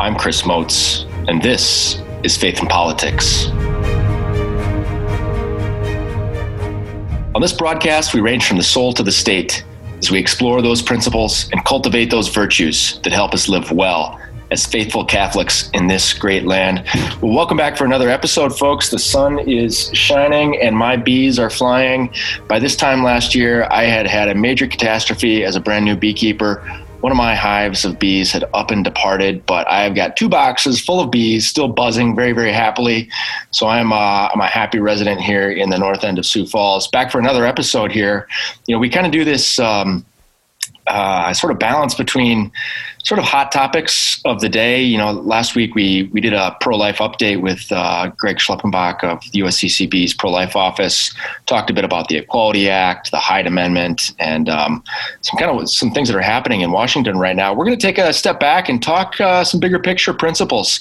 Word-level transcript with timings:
I'm 0.00 0.16
Chris 0.16 0.42
Motz, 0.42 1.04
and 1.28 1.42
this 1.42 2.00
is 2.22 2.34
Faith 2.34 2.62
in 2.62 2.68
Politics. 2.68 3.48
On 7.34 7.42
this 7.42 7.52
broadcast, 7.52 8.14
we 8.14 8.22
range 8.22 8.46
from 8.46 8.56
the 8.56 8.62
soul 8.62 8.94
to 8.94 9.02
the 9.02 9.12
state 9.12 9.62
as 9.98 10.10
we 10.10 10.18
explore 10.18 10.62
those 10.62 10.80
principles 10.80 11.50
and 11.52 11.62
cultivate 11.66 12.10
those 12.10 12.28
virtues 12.28 12.98
that 13.00 13.12
help 13.12 13.34
us 13.34 13.46
live 13.46 13.72
well 13.72 14.18
as 14.50 14.64
faithful 14.64 15.04
Catholics 15.04 15.68
in 15.74 15.86
this 15.86 16.14
great 16.14 16.46
land. 16.46 16.82
Well, 17.20 17.34
welcome 17.34 17.58
back 17.58 17.76
for 17.76 17.84
another 17.84 18.08
episode, 18.08 18.58
folks. 18.58 18.88
The 18.88 18.98
sun 18.98 19.38
is 19.40 19.90
shining 19.92 20.58
and 20.62 20.74
my 20.74 20.96
bees 20.96 21.38
are 21.38 21.50
flying. 21.50 22.10
By 22.48 22.58
this 22.58 22.74
time 22.74 23.02
last 23.02 23.34
year, 23.34 23.68
I 23.70 23.82
had 23.82 24.06
had 24.06 24.30
a 24.30 24.34
major 24.34 24.66
catastrophe 24.66 25.44
as 25.44 25.56
a 25.56 25.60
brand 25.60 25.84
new 25.84 25.94
beekeeper. 25.94 26.64
One 27.00 27.12
of 27.12 27.16
my 27.16 27.34
hives 27.34 27.84
of 27.84 27.98
bees 27.98 28.30
had 28.30 28.44
up 28.52 28.70
and 28.70 28.84
departed, 28.84 29.44
but 29.46 29.70
I've 29.70 29.94
got 29.94 30.16
two 30.16 30.28
boxes 30.28 30.80
full 30.80 31.00
of 31.00 31.10
bees 31.10 31.48
still 31.48 31.68
buzzing 31.68 32.14
very, 32.14 32.32
very 32.32 32.52
happily. 32.52 33.08
So 33.52 33.66
uh, 33.66 33.70
I'm 33.70 34.40
a 34.40 34.46
happy 34.46 34.78
resident 34.78 35.20
here 35.20 35.50
in 35.50 35.70
the 35.70 35.78
north 35.78 36.04
end 36.04 36.18
of 36.18 36.26
Sioux 36.26 36.46
Falls. 36.46 36.88
Back 36.88 37.10
for 37.10 37.18
another 37.18 37.46
episode 37.46 37.90
here. 37.90 38.28
You 38.66 38.74
know, 38.74 38.78
we 38.78 38.90
kind 38.90 39.06
of 39.06 39.12
do 39.12 39.24
this 39.24 39.58
um, 39.58 40.04
uh, 40.86 41.32
sort 41.32 41.52
of 41.52 41.58
balance 41.58 41.94
between 41.94 42.52
sort 43.04 43.18
of 43.18 43.24
hot 43.24 43.50
topics 43.50 44.20
of 44.24 44.40
the 44.40 44.48
day. 44.48 44.82
You 44.82 44.98
know, 44.98 45.12
last 45.12 45.54
week 45.54 45.74
we 45.74 46.04
we 46.12 46.20
did 46.20 46.32
a 46.32 46.56
pro 46.60 46.76
life 46.76 46.98
update 46.98 47.40
with 47.40 47.70
uh, 47.70 48.10
Greg 48.16 48.36
Schleppenbach 48.36 49.02
of 49.04 49.20
the 49.32 49.40
USCCB's 49.40 50.14
pro 50.14 50.30
life 50.30 50.56
office. 50.56 51.14
Talked 51.46 51.70
a 51.70 51.72
bit 51.72 51.84
about 51.84 52.08
the 52.08 52.16
Equality 52.16 52.68
Act, 52.68 53.10
the 53.10 53.18
Hyde 53.18 53.46
Amendment, 53.46 54.12
and 54.18 54.48
um, 54.48 54.84
some 55.22 55.38
kind 55.38 55.50
of 55.50 55.70
some 55.70 55.90
things 55.90 56.08
that 56.08 56.16
are 56.16 56.22
happening 56.22 56.60
in 56.60 56.72
Washington 56.72 57.18
right 57.18 57.36
now. 57.36 57.54
We're 57.54 57.64
going 57.64 57.78
to 57.78 57.86
take 57.86 57.98
a 57.98 58.12
step 58.12 58.40
back 58.40 58.68
and 58.68 58.82
talk 58.82 59.20
uh, 59.20 59.44
some 59.44 59.60
bigger 59.60 59.78
picture 59.78 60.12
principles. 60.12 60.80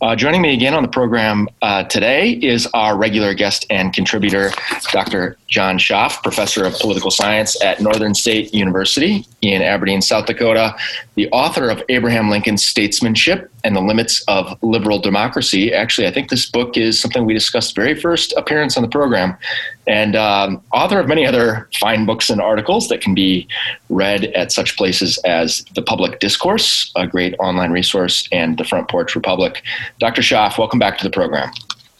Uh, 0.00 0.16
joining 0.16 0.42
me 0.42 0.54
again 0.54 0.74
on 0.74 0.82
the 0.82 0.88
program 0.88 1.48
uh, 1.62 1.84
today 1.84 2.32
is 2.32 2.66
our 2.74 2.96
regular 2.96 3.34
guest 3.34 3.66
and 3.70 3.92
contributor, 3.92 4.50
Dr. 4.92 5.36
John 5.48 5.78
Schaff, 5.78 6.22
professor 6.22 6.64
of 6.64 6.74
political 6.74 7.10
science 7.10 7.60
at 7.62 7.80
Northern 7.80 8.14
State 8.14 8.54
University 8.54 9.26
in 9.42 9.62
Aberdeen, 9.62 10.02
South 10.02 10.26
Dakota, 10.26 10.74
the 11.14 11.28
author 11.30 11.57
of 11.64 11.82
Abraham 11.88 12.30
Lincoln's 12.30 12.66
Statesmanship 12.66 13.50
and 13.64 13.74
the 13.74 13.80
Limits 13.80 14.22
of 14.28 14.56
Liberal 14.62 14.98
Democracy. 14.98 15.72
Actually, 15.72 16.06
I 16.06 16.12
think 16.12 16.30
this 16.30 16.48
book 16.48 16.76
is 16.76 17.00
something 17.00 17.24
we 17.24 17.34
discussed 17.34 17.74
very 17.74 17.94
first 17.94 18.32
appearance 18.36 18.76
on 18.76 18.82
the 18.82 18.88
program, 18.88 19.36
and 19.86 20.14
um, 20.16 20.62
author 20.72 21.00
of 21.00 21.08
many 21.08 21.26
other 21.26 21.68
fine 21.80 22.06
books 22.06 22.30
and 22.30 22.40
articles 22.40 22.88
that 22.88 23.00
can 23.00 23.14
be 23.14 23.48
read 23.88 24.26
at 24.26 24.52
such 24.52 24.76
places 24.76 25.18
as 25.24 25.64
The 25.74 25.82
Public 25.82 26.20
Discourse, 26.20 26.92
a 26.96 27.06
great 27.06 27.34
online 27.38 27.72
resource, 27.72 28.28
and 28.32 28.56
The 28.56 28.64
Front 28.64 28.88
Porch 28.88 29.14
Republic. 29.14 29.62
Dr. 29.98 30.22
Schaff, 30.22 30.58
welcome 30.58 30.78
back 30.78 30.98
to 30.98 31.04
the 31.04 31.10
program. 31.10 31.50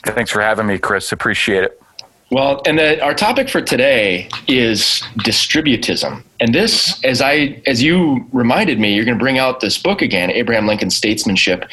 Thanks 0.04 0.30
for 0.30 0.40
having 0.40 0.66
me, 0.66 0.78
Chris. 0.78 1.12
Appreciate 1.12 1.64
it. 1.64 1.82
Well, 2.30 2.60
and 2.66 2.78
the, 2.78 3.02
our 3.02 3.14
topic 3.14 3.48
for 3.48 3.62
today 3.62 4.28
is 4.46 5.02
distributism. 5.20 6.22
And 6.40 6.54
this, 6.54 7.02
as 7.02 7.22
I, 7.22 7.60
as 7.66 7.82
you 7.82 8.26
reminded 8.32 8.78
me, 8.78 8.94
you're 8.94 9.06
going 9.06 9.16
to 9.16 9.22
bring 9.22 9.38
out 9.38 9.60
this 9.60 9.78
book 9.78 10.02
again, 10.02 10.30
Abraham 10.30 10.66
Lincoln's 10.66 10.94
Statesmanship 10.94 11.64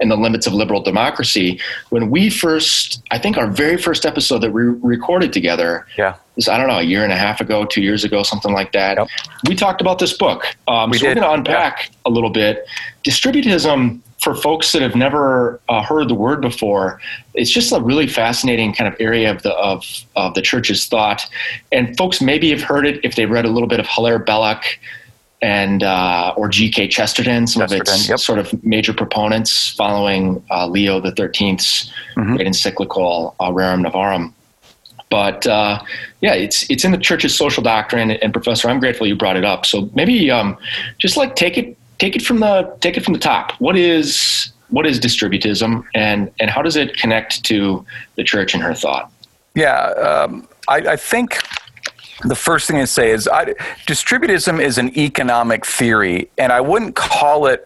and 0.00 0.10
the 0.10 0.16
Limits 0.16 0.46
of 0.46 0.52
Liberal 0.52 0.82
Democracy. 0.82 1.58
When 1.88 2.10
we 2.10 2.28
first, 2.28 3.02
I 3.10 3.18
think 3.18 3.38
our 3.38 3.46
very 3.46 3.78
first 3.78 4.04
episode 4.04 4.40
that 4.40 4.52
we 4.52 4.62
recorded 4.62 5.32
together, 5.32 5.86
yeah, 5.96 6.16
was 6.36 6.46
I 6.46 6.58
don't 6.58 6.68
know 6.68 6.78
a 6.78 6.82
year 6.82 7.04
and 7.04 7.12
a 7.12 7.16
half 7.16 7.40
ago, 7.40 7.64
two 7.64 7.82
years 7.82 8.04
ago, 8.04 8.22
something 8.22 8.52
like 8.52 8.72
that. 8.72 8.98
Yep. 8.98 9.08
We 9.48 9.54
talked 9.54 9.80
about 9.80 9.98
this 9.98 10.12
book. 10.12 10.44
Um, 10.68 10.90
we 10.90 10.98
so 10.98 11.06
did. 11.06 11.16
we're 11.16 11.22
going 11.22 11.44
to 11.44 11.50
unpack 11.50 11.88
yeah. 11.88 11.96
a 12.06 12.10
little 12.10 12.30
bit. 12.30 12.66
Distributism 13.02 14.00
for 14.22 14.34
folks 14.36 14.70
that 14.72 14.82
have 14.82 14.94
never 14.94 15.60
uh, 15.68 15.82
heard 15.82 16.08
the 16.08 16.14
word 16.14 16.40
before, 16.40 17.00
it's 17.34 17.50
just 17.50 17.72
a 17.72 17.80
really 17.80 18.06
fascinating 18.06 18.72
kind 18.72 18.92
of 18.92 18.98
area 19.00 19.30
of 19.30 19.42
the 19.42 19.52
of, 19.54 19.84
of 20.14 20.34
the 20.34 20.42
church's 20.42 20.86
thought. 20.86 21.26
And 21.72 21.96
folks 21.96 22.20
maybe 22.20 22.50
have 22.50 22.62
heard 22.62 22.86
it 22.86 23.04
if 23.04 23.16
they've 23.16 23.30
read 23.30 23.44
a 23.44 23.48
little 23.50 23.68
bit 23.68 23.80
of 23.80 23.86
Hilaire 23.86 24.20
Belloc 24.20 24.64
and 25.42 25.82
uh, 25.82 26.32
or 26.36 26.48
G.K. 26.48 26.86
Chesterton, 26.86 27.48
some 27.48 27.62
Chesterton, 27.62 27.94
of 27.94 27.98
its 27.98 28.08
yep. 28.08 28.18
sort 28.20 28.38
of 28.38 28.62
major 28.64 28.92
proponents 28.94 29.70
following 29.70 30.42
uh, 30.52 30.68
Leo 30.68 31.00
the 31.00 31.10
Thirteenth's 31.10 31.90
Mhm. 32.16 32.36
great 32.36 32.46
encyclical 32.46 33.34
uh, 33.40 33.50
Rerum 33.50 33.84
Novarum. 33.84 34.32
But 35.10 35.46
uh, 35.46 35.82
yeah, 36.20 36.34
it's 36.34 36.70
it's 36.70 36.84
in 36.84 36.92
the 36.92 36.96
church's 36.98 37.36
social 37.36 37.62
doctrine. 37.62 38.12
And 38.12 38.32
Professor, 38.32 38.68
I'm 38.68 38.78
grateful 38.78 39.06
you 39.06 39.16
brought 39.16 39.36
it 39.36 39.44
up. 39.44 39.66
So 39.66 39.90
maybe 39.94 40.30
um, 40.30 40.56
just 40.98 41.16
like 41.16 41.34
take 41.34 41.58
it 41.58 41.76
take 42.02 42.16
it 42.16 42.22
from 42.22 42.40
the 42.40 42.76
take 42.80 42.96
it 42.96 43.04
from 43.04 43.14
the 43.14 43.20
top. 43.20 43.52
What 43.60 43.76
is 43.76 44.52
what 44.70 44.86
is 44.86 44.98
distributism, 44.98 45.84
and 45.94 46.30
and 46.40 46.50
how 46.50 46.62
does 46.62 46.76
it 46.76 46.96
connect 46.96 47.44
to 47.44 47.86
the 48.16 48.24
church 48.24 48.54
and 48.54 48.62
her 48.62 48.74
thought? 48.74 49.10
Yeah, 49.54 49.80
um, 50.08 50.48
I, 50.66 50.78
I 50.78 50.96
think 50.96 51.38
the 52.24 52.34
first 52.34 52.66
thing 52.66 52.78
I 52.78 52.86
say 52.86 53.10
is 53.10 53.28
I, 53.28 53.54
distributism 53.86 54.60
is 54.60 54.78
an 54.78 54.98
economic 54.98 55.64
theory, 55.64 56.28
and 56.38 56.52
I 56.52 56.60
wouldn't 56.60 56.96
call 56.96 57.46
it 57.46 57.64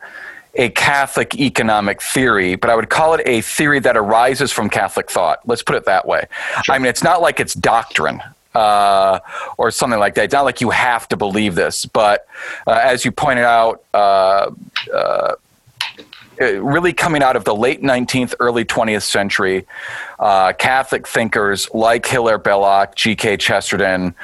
a 0.56 0.68
Catholic 0.70 1.34
economic 1.34 2.02
theory, 2.02 2.56
but 2.56 2.70
I 2.70 2.76
would 2.76 2.90
call 2.90 3.14
it 3.14 3.22
a 3.26 3.40
theory 3.40 3.78
that 3.80 3.96
arises 3.96 4.52
from 4.52 4.68
Catholic 4.68 5.10
thought. 5.10 5.40
Let's 5.46 5.62
put 5.62 5.76
it 5.76 5.84
that 5.86 6.06
way. 6.06 6.26
I 6.68 6.78
mean, 6.78 6.86
it's 6.86 7.02
not 7.02 7.20
like 7.22 7.40
it's 7.40 7.54
doctrine. 7.54 8.22
Uh, 8.56 9.20
or 9.58 9.70
something 9.70 10.00
like 10.00 10.14
that. 10.14 10.24
It's 10.24 10.32
not 10.32 10.46
like 10.46 10.62
you 10.62 10.70
have 10.70 11.06
to 11.08 11.16
believe 11.16 11.54
this, 11.54 11.84
but 11.84 12.26
uh, 12.66 12.80
as 12.82 13.04
you 13.04 13.12
pointed 13.12 13.44
out, 13.44 13.84
uh, 13.92 14.50
uh, 14.94 15.34
really 16.38 16.94
coming 16.94 17.22
out 17.22 17.36
of 17.36 17.44
the 17.44 17.54
late 17.54 17.82
19th, 17.82 18.34
early 18.40 18.64
20th 18.64 19.02
century, 19.02 19.66
uh, 20.18 20.54
Catholic 20.54 21.06
thinkers 21.06 21.68
like 21.74 22.06
Hilaire 22.06 22.38
Belloc, 22.38 22.94
G.K. 22.94 23.36
Chesterton, 23.36 24.14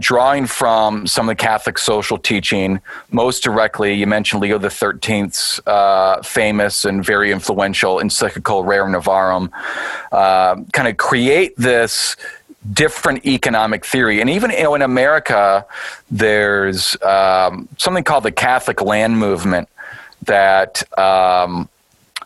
drawing 0.00 0.46
from 0.46 1.06
some 1.06 1.28
of 1.28 1.36
the 1.36 1.40
Catholic 1.40 1.78
social 1.78 2.18
teaching, 2.18 2.80
most 3.12 3.44
directly, 3.44 3.94
you 3.94 4.08
mentioned 4.08 4.42
Leo 4.42 4.58
XIII's 4.58 5.60
famous 6.26 6.84
and 6.84 7.04
very 7.04 7.30
influential 7.30 8.00
encyclical 8.00 8.64
Rerum 8.64 9.00
Novarum, 9.00 9.50
kind 10.72 10.88
of 10.88 10.96
create 10.96 11.56
this 11.56 12.16
different 12.70 13.26
economic 13.26 13.84
theory. 13.84 14.20
And 14.20 14.30
even 14.30 14.50
you 14.50 14.62
know, 14.62 14.74
in 14.74 14.82
America, 14.82 15.66
there's 16.10 17.00
um, 17.02 17.68
something 17.78 18.04
called 18.04 18.24
the 18.24 18.32
Catholic 18.32 18.80
land 18.80 19.18
movement 19.18 19.68
that 20.24 20.82
um, 20.98 21.68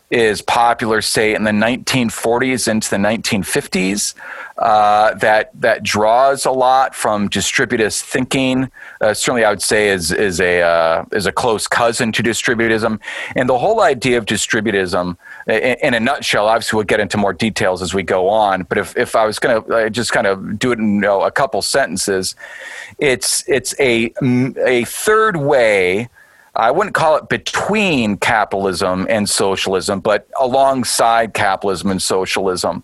is 0.09 0.41
popular, 0.41 1.01
say, 1.01 1.35
in 1.35 1.43
the 1.43 1.51
1940s 1.51 2.67
into 2.67 2.89
the 2.89 2.97
1950s. 2.97 4.13
Uh, 4.57 5.13
that 5.15 5.51
that 5.53 5.83
draws 5.83 6.43
a 6.43 6.51
lot 6.51 6.95
from 6.95 7.29
distributist 7.29 8.01
thinking. 8.01 8.71
Uh, 9.01 9.13
certainly, 9.13 9.45
I 9.45 9.51
would 9.51 9.61
say 9.61 9.89
is 9.89 10.11
is 10.11 10.39
a 10.39 10.63
uh, 10.63 11.05
is 11.11 11.27
a 11.27 11.31
close 11.31 11.67
cousin 11.67 12.11
to 12.13 12.23
distributism, 12.23 12.99
and 13.35 13.47
the 13.47 13.57
whole 13.59 13.81
idea 13.81 14.17
of 14.17 14.25
distributism, 14.25 15.15
in, 15.45 15.75
in, 15.83 15.93
a 15.93 15.99
nutshell. 15.99 16.47
Obviously, 16.47 16.77
we'll 16.77 16.85
get 16.85 16.99
into 16.99 17.17
more 17.17 17.33
details 17.33 17.83
as 17.83 17.93
we 17.93 18.01
go 18.01 18.29
on. 18.29 18.63
But 18.63 18.79
if, 18.79 18.97
if 18.97 19.15
I 19.15 19.27
was 19.27 19.37
going 19.37 19.63
to 19.63 19.89
just 19.91 20.11
kind 20.11 20.25
of 20.25 20.57
do 20.57 20.71
it 20.71 20.79
in 20.79 20.95
you 20.95 21.01
know, 21.01 21.21
a 21.21 21.29
couple 21.29 21.61
sentences, 21.61 22.33
it's 22.97 23.47
it's 23.47 23.79
a 23.79 24.11
a 24.65 24.85
third 24.85 25.37
way. 25.37 26.09
I 26.57 26.71
wouldn't 26.71 26.95
call 26.95 27.17
it 27.17 27.29
between 27.29 28.17
capitalism 28.17 29.05
and 29.09 29.29
socialism, 29.29 29.99
but 29.99 30.27
alongside 30.39 31.35
capitalism 31.35 31.91
and 31.91 32.01
socialism. 32.01 32.83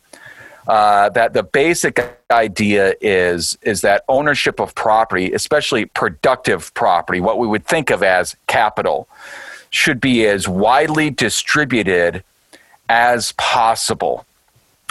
Uh, 0.65 1.09
that 1.09 1.33
the 1.33 1.43
basic 1.43 1.99
idea 2.31 2.93
is 3.01 3.57
is 3.63 3.81
that 3.81 4.05
ownership 4.07 4.61
of 4.61 4.73
property, 4.75 5.33
especially 5.33 5.83
productive 5.85 6.73
property, 6.73 7.19
what 7.19 7.37
we 7.37 7.45
would 7.45 7.65
think 7.65 7.89
of 7.89 8.01
as 8.01 8.37
capital, 8.47 9.09
should 9.71 9.99
be 9.99 10.25
as 10.25 10.47
widely 10.47 11.09
distributed 11.09 12.23
as 12.87 13.33
possible. 13.33 14.25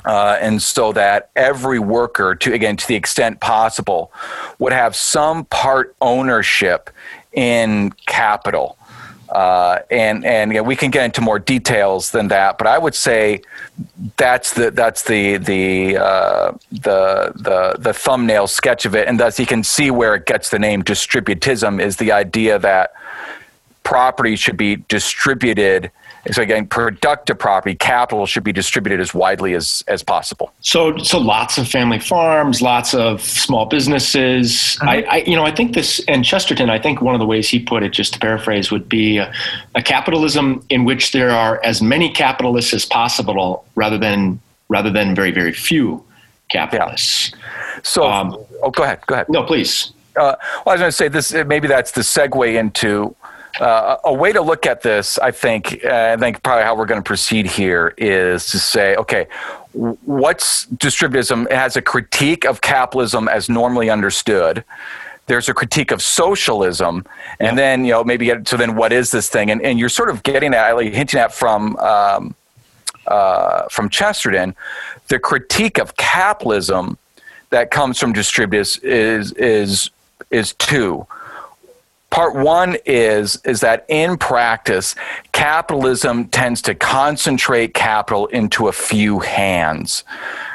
Uh, 0.04 0.36
and 0.40 0.60
so 0.60 0.92
that 0.92 1.30
every 1.36 1.78
worker, 1.78 2.34
to 2.34 2.52
again 2.52 2.76
to 2.76 2.86
the 2.86 2.96
extent 2.96 3.40
possible, 3.40 4.12
would 4.58 4.72
have 4.74 4.94
some 4.94 5.46
part 5.46 5.94
ownership 6.02 6.90
in 7.32 7.92
capital. 8.06 8.76
Uh, 9.28 9.78
and 9.90 10.26
and 10.26 10.52
know, 10.52 10.62
we 10.62 10.76
can 10.76 10.90
get 10.90 11.06
into 11.06 11.22
more 11.22 11.38
details 11.38 12.10
than 12.10 12.28
that, 12.28 12.58
but 12.58 12.66
I 12.66 12.76
would 12.76 12.94
say 12.94 13.40
that's 14.18 14.52
the 14.52 14.70
that's 14.70 15.04
the 15.04 15.38
the 15.38 15.96
uh, 15.96 16.52
the 16.70 17.32
the 17.34 17.76
the 17.78 17.94
thumbnail 17.94 18.46
sketch 18.46 18.84
of 18.84 18.94
it, 18.94 19.08
and 19.08 19.18
thus 19.18 19.40
you 19.40 19.46
can 19.46 19.64
see 19.64 19.90
where 19.90 20.14
it 20.14 20.26
gets 20.26 20.50
the 20.50 20.58
name 20.58 20.82
distributism 20.82 21.80
is 21.80 21.96
the 21.96 22.12
idea 22.12 22.58
that 22.58 22.92
property 23.84 24.36
should 24.36 24.58
be 24.58 24.76
distributed 24.76 25.90
so 26.30 26.42
again, 26.42 26.66
productive 26.66 27.38
property 27.38 27.74
capital 27.74 28.26
should 28.26 28.44
be 28.44 28.52
distributed 28.52 29.00
as 29.00 29.12
widely 29.12 29.54
as, 29.54 29.82
as 29.88 30.02
possible. 30.04 30.52
So, 30.60 30.96
so 30.98 31.18
lots 31.18 31.58
of 31.58 31.66
family 31.66 31.98
farms, 31.98 32.62
lots 32.62 32.94
of 32.94 33.20
small 33.20 33.66
businesses. 33.66 34.52
Mm-hmm. 34.52 34.88
I, 34.88 35.02
I, 35.02 35.16
you 35.26 35.34
know, 35.34 35.44
I 35.44 35.52
think 35.52 35.74
this, 35.74 36.00
and 36.06 36.24
Chesterton, 36.24 36.70
I 36.70 36.78
think 36.78 37.00
one 37.00 37.14
of 37.14 37.18
the 37.18 37.26
ways 37.26 37.48
he 37.48 37.58
put 37.58 37.82
it, 37.82 37.90
just 37.90 38.12
to 38.12 38.20
paraphrase, 38.20 38.70
would 38.70 38.88
be 38.88 39.18
a, 39.18 39.32
a 39.74 39.82
capitalism 39.82 40.64
in 40.68 40.84
which 40.84 41.10
there 41.10 41.30
are 41.30 41.60
as 41.64 41.82
many 41.82 42.10
capitalists 42.12 42.72
as 42.72 42.84
possible, 42.84 43.64
rather 43.74 43.98
than 43.98 44.40
rather 44.68 44.90
than 44.90 45.14
very 45.14 45.32
very 45.32 45.52
few 45.52 46.04
capitalists. 46.50 47.32
Yeah. 47.32 47.80
So, 47.82 48.06
um, 48.06 48.36
oh, 48.62 48.70
go 48.70 48.84
ahead, 48.84 49.00
go 49.06 49.14
ahead. 49.14 49.28
No, 49.28 49.42
please. 49.42 49.92
Uh, 50.14 50.36
well, 50.64 50.66
I 50.66 50.72
was 50.72 50.80
going 50.80 50.88
to 50.88 50.92
say 50.92 51.08
this. 51.08 51.32
Maybe 51.46 51.66
that's 51.66 51.92
the 51.92 52.02
segue 52.02 52.54
into 52.54 53.16
uh, 53.60 53.98
a 54.04 54.12
way 54.12 54.32
to 54.32 54.40
look 54.40 54.66
at 54.66 54.82
this, 54.82 55.18
I 55.18 55.30
think, 55.30 55.84
uh, 55.84 56.14
I 56.14 56.16
think 56.16 56.42
probably 56.42 56.64
how 56.64 56.74
we're 56.74 56.86
going 56.86 57.00
to 57.00 57.06
proceed 57.06 57.46
here 57.46 57.94
is 57.98 58.46
to 58.50 58.58
say, 58.58 58.96
okay, 58.96 59.26
what's 59.72 60.66
distributism? 60.66 61.46
It 61.46 61.52
has 61.52 61.76
a 61.76 61.82
critique 61.82 62.44
of 62.44 62.60
capitalism 62.60 63.28
as 63.28 63.48
normally 63.48 63.90
understood. 63.90 64.64
There's 65.26 65.48
a 65.48 65.54
critique 65.54 65.92
of 65.92 66.02
socialism, 66.02 67.06
and 67.38 67.56
yeah. 67.56 67.62
then 67.62 67.84
you 67.84 67.92
know 67.92 68.04
maybe 68.04 68.26
get, 68.26 68.48
so 68.48 68.56
then 68.56 68.74
what 68.74 68.92
is 68.92 69.12
this 69.12 69.28
thing? 69.28 69.50
And, 69.50 69.62
and 69.62 69.78
you're 69.78 69.88
sort 69.88 70.10
of 70.10 70.22
getting 70.24 70.52
at, 70.52 70.72
like 70.72 70.92
hinting 70.92 71.20
at 71.20 71.32
from 71.32 71.76
um, 71.76 72.34
uh, 73.06 73.68
from 73.68 73.88
Chesterton, 73.88 74.54
the 75.08 75.18
critique 75.18 75.78
of 75.78 75.96
capitalism 75.96 76.98
that 77.50 77.70
comes 77.70 77.98
from 77.98 78.12
distributists 78.12 78.82
is 78.82 79.32
is 79.32 79.90
is 80.30 80.54
two 80.54 81.06
part 82.12 82.34
one 82.34 82.76
is 82.84 83.40
is 83.44 83.60
that 83.62 83.84
in 83.88 84.16
practice 84.18 84.94
capitalism 85.32 86.26
tends 86.26 86.60
to 86.60 86.74
concentrate 86.74 87.72
capital 87.72 88.26
into 88.26 88.68
a 88.68 88.72
few 88.72 89.18
hands 89.18 90.04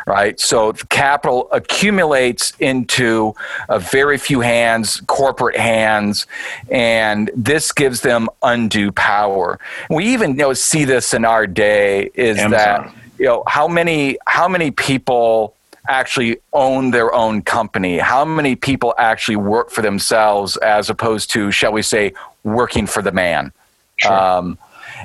right 0.05 0.39
so 0.39 0.71
capital 0.89 1.49
accumulates 1.51 2.53
into 2.59 3.33
a 3.69 3.79
very 3.79 4.19
few 4.19 4.39
hands 4.39 5.01
corporate 5.07 5.57
hands 5.57 6.27
and 6.69 7.31
this 7.35 7.71
gives 7.71 8.01
them 8.01 8.29
undue 8.43 8.91
power 8.91 9.59
we 9.89 10.05
even 10.05 10.31
you 10.31 10.37
know 10.37 10.53
see 10.53 10.85
this 10.85 11.13
in 11.13 11.25
our 11.25 11.47
day 11.47 12.09
is 12.13 12.37
Amazon. 12.37 12.51
that 12.51 12.93
you 13.17 13.25
know 13.25 13.43
how 13.47 13.67
many 13.67 14.15
how 14.27 14.47
many 14.47 14.69
people 14.69 15.56
actually 15.87 16.37
own 16.53 16.91
their 16.91 17.13
own 17.13 17.41
company? 17.41 17.97
How 17.97 18.25
many 18.25 18.55
people 18.55 18.93
actually 18.97 19.37
work 19.37 19.69
for 19.69 19.81
themselves 19.81 20.57
as 20.57 20.89
opposed 20.89 21.31
to, 21.31 21.51
shall 21.51 21.71
we 21.71 21.81
say, 21.81 22.13
working 22.43 22.87
for 22.87 23.01
the 23.01 23.11
man? 23.11 23.51
Sure. 23.97 24.13
Um, 24.13 24.57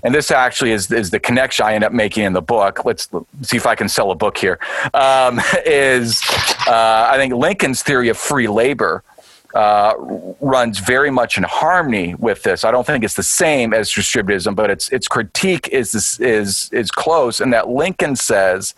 and 0.03 0.15
this 0.15 0.31
actually 0.31 0.73
is, 0.73 0.91
is 0.91 1.11
the 1.11 1.21
connection 1.21 1.67
I 1.67 1.75
end 1.75 1.85
up 1.85 1.93
making 1.93 2.25
in 2.25 2.33
the 2.33 2.43
book. 2.43 2.85
Let's 2.85 3.09
see 3.43 3.57
if 3.57 3.67
I 3.67 3.75
can 3.75 3.89
sell 3.89 4.11
a 4.11 4.15
book 4.15 4.39
here. 4.39 4.59
Um, 4.95 5.41
is 5.67 6.21
uh, 6.67 7.07
I 7.11 7.17
think 7.17 7.35
Lincoln's 7.35 7.83
theory 7.83 8.09
of 8.09 8.17
free 8.17 8.49
labor 8.49 9.03
uh, 9.55 9.95
runs 10.41 10.79
very 10.79 11.11
much 11.11 11.37
in 11.37 11.45
harmony 11.45 12.15
with 12.15 12.43
this. 12.43 12.65
I 12.65 12.71
don't 12.71 12.87
think 12.87 13.05
it's 13.05 13.15
the 13.15 13.23
same 13.23 13.75
as 13.75 13.91
distributism, 13.91 14.55
but 14.55 14.71
its 14.71 14.89
its 14.89 15.07
critique 15.07 15.69
is 15.69 16.19
is 16.21 16.71
is 16.73 16.91
close. 16.91 17.41
And 17.41 17.53
that 17.53 17.69
Lincoln 17.69 18.17
says 18.17 18.75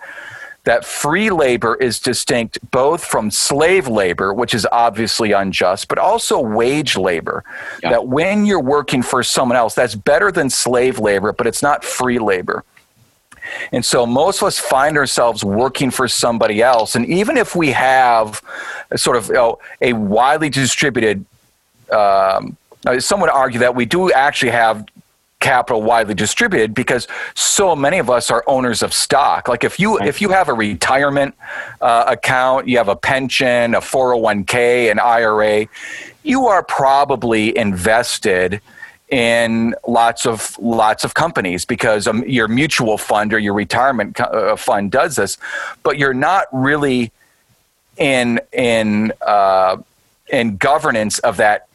that 0.64 0.84
free 0.84 1.30
labor 1.30 1.74
is 1.76 2.00
distinct 2.00 2.58
both 2.70 3.04
from 3.04 3.30
slave 3.30 3.86
labor, 3.86 4.32
which 4.32 4.54
is 4.54 4.66
obviously 4.72 5.32
unjust, 5.32 5.88
but 5.88 5.98
also 5.98 6.40
wage 6.40 6.96
labor. 6.96 7.44
Yeah. 7.82 7.90
That 7.90 8.06
when 8.08 8.46
you're 8.46 8.60
working 8.60 9.02
for 9.02 9.22
someone 9.22 9.56
else, 9.56 9.74
that's 9.74 9.94
better 9.94 10.32
than 10.32 10.48
slave 10.48 10.98
labor, 10.98 11.32
but 11.32 11.46
it's 11.46 11.62
not 11.62 11.84
free 11.84 12.18
labor. 12.18 12.64
And 13.72 13.84
so 13.84 14.06
most 14.06 14.40
of 14.40 14.48
us 14.48 14.58
find 14.58 14.96
ourselves 14.96 15.44
working 15.44 15.90
for 15.90 16.08
somebody 16.08 16.62
else. 16.62 16.96
And 16.96 17.06
even 17.06 17.36
if 17.36 17.54
we 17.54 17.72
have 17.72 18.42
a 18.90 18.96
sort 18.96 19.18
of 19.18 19.28
you 19.28 19.34
know, 19.34 19.58
a 19.82 19.92
widely 19.92 20.48
distributed, 20.48 21.24
um, 21.90 22.56
some 22.98 23.20
would 23.20 23.30
argue 23.30 23.60
that 23.60 23.74
we 23.74 23.84
do 23.84 24.10
actually 24.12 24.52
have 24.52 24.86
capital 25.44 25.82
widely 25.82 26.14
distributed 26.14 26.72
because 26.72 27.06
so 27.34 27.76
many 27.76 27.98
of 27.98 28.08
us 28.08 28.30
are 28.30 28.42
owners 28.46 28.82
of 28.82 28.94
stock. 28.94 29.46
Like 29.46 29.62
if 29.62 29.78
you 29.78 29.98
if 30.00 30.22
you 30.22 30.30
have 30.30 30.48
a 30.48 30.54
retirement 30.54 31.34
uh, 31.82 32.04
account, 32.08 32.66
you 32.66 32.78
have 32.78 32.88
a 32.88 32.96
pension, 32.96 33.74
a 33.74 33.80
401k, 33.80 34.90
an 34.90 34.98
IRA, 34.98 35.66
you 36.22 36.46
are 36.46 36.62
probably 36.62 37.56
invested 37.56 38.62
in 39.10 39.74
lots 39.86 40.24
of 40.24 40.58
lots 40.58 41.04
of 41.04 41.12
companies 41.12 41.66
because 41.66 42.06
um, 42.06 42.24
your 42.26 42.48
mutual 42.48 42.96
fund 42.96 43.34
or 43.34 43.38
your 43.38 43.52
retirement 43.52 44.18
uh, 44.18 44.56
fund 44.56 44.90
does 44.90 45.16
this, 45.16 45.36
but 45.82 45.98
you're 45.98 46.14
not 46.14 46.46
really 46.52 47.12
in 47.98 48.40
in 48.52 49.12
uh, 49.20 49.76
in 50.32 50.56
governance 50.56 51.18
of 51.18 51.36
that 51.36 51.68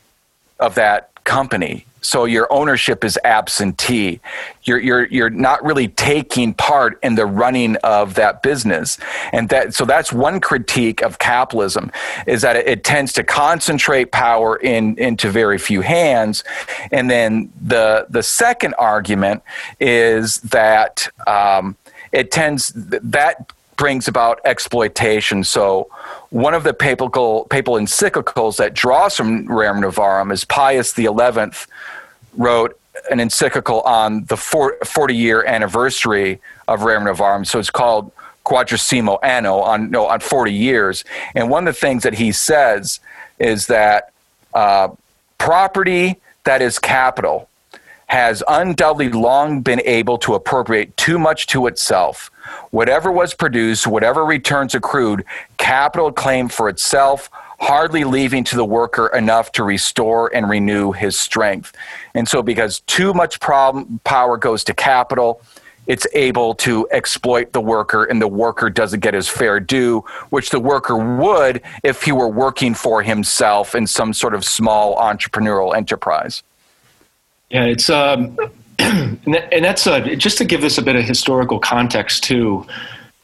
of 0.60 0.74
that 0.74 1.12
company 1.24 1.86
so 2.02 2.26
your 2.26 2.52
ownership 2.52 3.04
is 3.04 3.20
absentee. 3.24 4.20
You're, 4.64 4.80
you're, 4.80 5.06
you're 5.08 5.30
not 5.30 5.64
really 5.64 5.88
taking 5.88 6.54
part 6.54 7.00
in 7.04 7.16
the 7.16 7.26
running 7.26 7.76
of 7.78 8.16
that 8.16 8.42
business. 8.42 8.98
And 9.32 9.50
that, 9.50 9.74
so 9.74 9.86
that's 9.86 10.14
one 10.14 10.40
critique 10.40 11.02
of 11.02 11.20
capitalism 11.20 11.92
is 12.28 12.42
that 12.42 12.56
it, 12.56 12.68
it 12.68 12.84
tends 12.84 13.14
to 13.14 13.24
concentrate 13.24 14.12
power 14.12 14.58
in, 14.58 14.98
into 14.98 15.30
very 15.30 15.58
few 15.58 15.82
hands. 15.82 16.44
And 16.92 17.10
then 17.10 17.52
the, 17.62 18.06
the 18.10 18.24
second 18.24 18.76
argument 18.76 19.44
is 19.80 20.40
that 20.42 21.10
um, 21.28 21.76
it 22.12 22.32
tends, 22.32 22.72
that 22.76 23.52
brings 23.80 24.10
about 24.10 24.42
exploitation. 24.44 25.42
So 25.42 25.90
one 26.32 26.54
of 26.54 26.64
the 26.64 26.74
papal, 26.74 27.48
papal 27.50 27.76
encyclicals 27.76 28.58
that 28.58 28.74
draws 28.74 29.16
from 29.16 29.48
Rerum 29.48 29.82
Novarum 29.82 30.34
is 30.34 30.44
Pius 30.44 30.94
XI 30.94 31.66
wrote 32.38 32.78
an 33.10 33.22
encyclical 33.22 33.80
on 33.82 34.26
the 34.26 34.36
40 34.36 35.16
year 35.16 35.46
anniversary 35.46 36.42
of 36.68 36.82
Rerum 36.82 37.10
Novarum. 37.10 37.48
So 37.48 37.58
it's 37.58 37.70
called 37.70 38.12
Quadragesimo 38.46 39.18
Anno 39.24 39.60
on, 39.60 39.90
no, 39.90 40.08
on 40.08 40.20
40 40.20 40.52
years. 40.52 41.06
And 41.34 41.50
one 41.50 41.66
of 41.66 41.74
the 41.74 41.80
things 41.80 42.04
that 42.04 42.16
he 42.16 42.34
says 42.34 43.00
is 43.40 43.68
that 43.68 44.12
uh, 44.54 44.90
property 45.38 46.18
that 46.44 46.62
is 46.62 46.80
capital 46.80 47.48
has 48.08 48.44
undoubtedly 48.50 49.10
long 49.10 49.62
been 49.62 49.82
able 49.86 50.18
to 50.18 50.34
appropriate 50.34 50.98
too 50.98 51.18
much 51.18 51.48
to 51.48 51.68
itself. 51.68 52.30
Whatever 52.72 53.12
was 53.12 53.34
produced, 53.34 53.88
whatever 53.88 54.26
returns 54.26 54.76
accrued, 54.76 55.26
capital 55.58 56.12
claimed 56.12 56.52
for 56.52 56.70
itself, 56.70 57.30
hardly 57.60 58.04
leaving 58.04 58.44
to 58.46 58.56
the 58.56 58.66
worker 58.66 59.08
enough 59.08 59.52
to 59.54 59.64
restore 59.64 60.34
and 60.34 60.50
renew 60.50 60.92
his 60.92 61.18
strength. 61.18 61.74
And 62.14 62.28
so, 62.28 62.42
because 62.42 62.82
too 62.82 63.14
much 63.14 63.40
problem, 63.40 64.00
power 64.04 64.38
goes 64.38 64.64
to 64.66 64.74
capital, 64.74 65.42
it's 65.90 66.06
able 66.14 66.54
to 66.54 66.88
exploit 66.92 67.52
the 67.52 67.62
worker, 67.62 68.04
and 68.04 68.22
the 68.22 68.28
worker 68.28 68.70
doesn't 68.70 69.00
get 69.00 69.16
his 69.16 69.28
fair 69.28 69.60
due, 69.60 70.06
which 70.30 70.52
the 70.52 70.60
worker 70.60 70.96
would 70.96 71.64
if 71.84 72.04
he 72.04 72.12
were 72.12 72.28
working 72.28 72.76
for 72.76 73.02
himself 73.02 73.74
in 73.74 73.88
some 73.88 74.14
sort 74.14 74.36
of 74.36 74.46
small 74.46 74.96
entrepreneurial 74.98 75.76
enterprise. 75.76 76.44
Yeah, 77.50 77.64
it's 77.64 77.90
um, 77.90 78.38
and 79.26 79.66
that's 79.66 79.86
uh, 79.88 80.00
just 80.00 80.38
to 80.38 80.46
give 80.46 80.62
this 80.62 80.78
a 80.78 80.82
bit 80.82 80.96
of 80.96 81.04
historical 81.04 81.60
context 81.60 82.24
too 82.24 82.66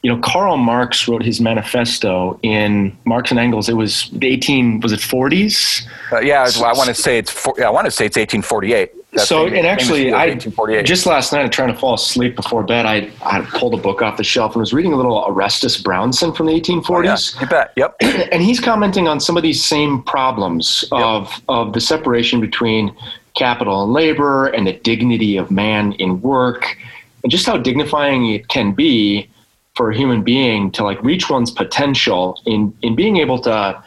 you 0.06 0.12
know, 0.12 0.22
Karl 0.22 0.56
Marx 0.58 1.08
wrote 1.08 1.24
his 1.24 1.42
manifesto 1.42 2.40
in 2.44 2.96
Marx 3.06 3.32
and 3.32 3.40
Engels. 3.40 3.70
It 3.70 3.74
was 3.74 4.08
the 4.12 4.28
18 4.28 4.82
was 4.82 4.92
it 4.92 5.00
40s? 5.00 5.84
Uh, 6.12 6.20
yeah, 6.20 6.48
I 6.58 6.74
want 6.74 6.90
to 6.90 6.94
say 6.94 7.18
it's 7.18 7.32
for, 7.32 7.60
I 7.60 7.72
want 7.72 7.86
to 7.86 7.92
say 7.92 8.06
it's 8.06 8.16
1848. 8.16 8.92
That's 9.14 9.28
so 9.28 9.48
and 9.48 9.66
actually, 9.66 10.14
I 10.14 10.36
just 10.36 11.08
last 11.08 11.34
night, 11.34 11.52
trying 11.52 11.74
to 11.74 11.80
fall 11.80 11.96
asleep 11.96 12.36
before 12.36 12.62
bed, 12.62 12.86
I, 12.86 13.10
I 13.24 13.42
pulled 13.50 13.74
a 13.74 13.78
book 13.78 14.04
off 14.04 14.18
the 14.18 14.24
shelf 14.24 14.54
and 14.54 14.60
was 14.60 14.74
reading 14.74 14.94
a 14.94 14.96
little 14.96 15.18
Orestes 15.18 15.82
Brownson 15.82 16.34
from 16.34 16.46
the 16.46 16.54
1840s. 16.54 16.86
Oh, 16.88 17.02
yeah. 17.02 17.42
You 17.42 17.48
bet. 17.48 17.74
Yep. 17.76 17.96
and 18.32 18.44
he's 18.44 18.60
commenting 18.60 19.08
on 19.08 19.20
some 19.20 19.38
of 19.38 19.42
these 19.42 19.66
same 19.66 20.04
problems 20.04 20.86
yep. 20.92 21.02
of 21.02 21.42
of 21.50 21.74
the 21.74 21.82
separation 21.82 22.40
between 22.40 22.96
capital 23.36 23.84
and 23.84 23.94
labor 23.94 24.48
and 24.48 24.68
the 24.68 24.74
dignity 24.74 25.38
of 25.38 25.52
man 25.52 25.94
in 25.94 26.22
work, 26.22 26.78
and 27.24 27.32
just 27.32 27.46
how 27.46 27.58
dignifying 27.58 28.32
it 28.32 28.48
can 28.48 28.72
be 28.74 29.30
for 29.76 29.92
a 29.92 29.96
human 29.96 30.24
being 30.24 30.72
to 30.72 30.84
like 30.84 31.02
reach 31.04 31.30
one's 31.30 31.52
potential 31.52 32.42
in 32.46 32.74
in 32.82 32.96
being 32.96 33.18
able 33.18 33.40
to 33.40 33.84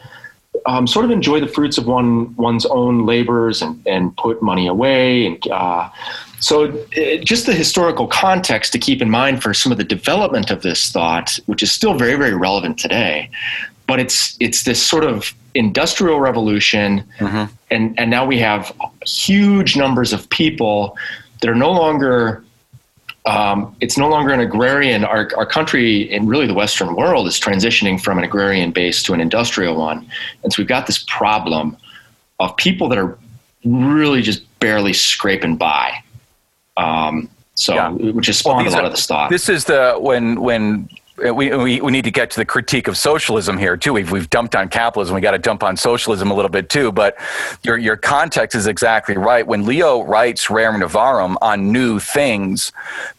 um, 0.65 0.87
sort 0.87 1.05
of 1.05 1.11
enjoy 1.11 1.39
the 1.39 1.47
fruits 1.47 1.77
of 1.77 1.85
one 1.85 2.35
one's 2.35 2.65
own 2.65 3.05
labors 3.05 3.61
and, 3.61 3.81
and 3.85 4.15
put 4.17 4.41
money 4.41 4.67
away 4.67 5.25
and 5.25 5.47
uh, 5.51 5.89
so 6.39 6.71
it, 6.91 7.25
just 7.25 7.45
the 7.45 7.53
historical 7.53 8.07
context 8.07 8.71
to 8.71 8.79
keep 8.79 9.01
in 9.01 9.09
mind 9.09 9.41
for 9.41 9.53
some 9.53 9.71
of 9.71 9.77
the 9.77 9.83
development 9.83 10.51
of 10.51 10.61
this 10.61 10.91
thought 10.91 11.39
which 11.47 11.63
is 11.63 11.71
still 11.71 11.95
very 11.95 12.15
very 12.15 12.35
relevant 12.35 12.77
today 12.77 13.29
but 13.89 13.99
it's 13.99 14.37
it's 14.39 14.65
this 14.65 14.79
sort 14.79 15.03
of 15.03 15.33
industrial 15.55 16.19
revolution, 16.19 17.03
mm-hmm. 17.17 17.51
and 17.71 17.99
and 17.99 18.11
now 18.11 18.23
we 18.23 18.37
have 18.37 18.71
huge 19.03 19.75
numbers 19.75 20.13
of 20.13 20.29
people 20.29 20.95
that 21.41 21.49
are 21.49 21.55
no 21.55 21.71
longer. 21.71 22.43
Um, 23.25 23.75
it's 23.81 23.97
no 23.97 24.07
longer 24.07 24.31
an 24.31 24.39
agrarian. 24.39 25.03
Our, 25.03 25.29
our 25.35 25.45
country 25.45 26.09
and 26.11 26.29
really 26.29 26.47
the 26.47 26.53
Western 26.53 26.95
world 26.95 27.27
is 27.27 27.39
transitioning 27.39 27.99
from 28.01 28.17
an 28.17 28.23
agrarian 28.23 28.71
base 28.71 29.03
to 29.03 29.13
an 29.13 29.21
industrial 29.21 29.75
one. 29.75 30.09
And 30.43 30.53
so 30.53 30.61
we've 30.61 30.67
got 30.67 30.87
this 30.87 31.03
problem 31.03 31.75
of 32.39 32.55
people 32.55 32.87
that 32.89 32.97
are 32.97 33.17
really 33.65 34.21
just 34.21 34.41
barely 34.59 34.93
scraping 34.93 35.57
by. 35.57 36.01
Um, 36.77 37.29
so, 37.55 37.75
yeah. 37.75 37.89
which 37.89 38.27
has 38.27 38.37
spawned 38.37 38.65
well, 38.65 38.73
a 38.73 38.77
lot 38.77 38.83
are, 38.83 38.87
of 38.87 38.91
the 38.93 39.01
stuff. 39.01 39.29
This 39.29 39.49
is 39.49 39.65
the 39.65 39.95
when 39.99 40.39
when 40.41 40.89
we, 41.19 41.55
we, 41.55 41.81
we 41.81 41.91
need 41.91 42.03
to 42.05 42.11
get 42.11 42.31
to 42.31 42.37
the 42.37 42.45
critique 42.45 42.87
of 42.87 42.97
socialism 42.97 43.57
here 43.57 43.77
too. 43.77 43.93
We've, 43.93 44.11
we've 44.11 44.29
dumped 44.29 44.55
on 44.55 44.69
capitalism. 44.69 45.15
We 45.15 45.21
got 45.21 45.31
to 45.31 45.39
dump 45.39 45.63
on 45.63 45.77
socialism 45.77 46.31
a 46.31 46.33
little 46.33 46.49
bit 46.49 46.69
too. 46.69 46.91
But 46.91 47.17
your, 47.63 47.77
your 47.77 47.97
context 47.97 48.55
is 48.55 48.67
exactly 48.67 49.17
right. 49.17 49.45
When 49.45 49.65
Leo 49.65 50.03
writes 50.03 50.47
Rerum 50.47 50.81
Novarum 50.81 51.35
on 51.41 51.71
new 51.71 51.99
things, 51.99 52.71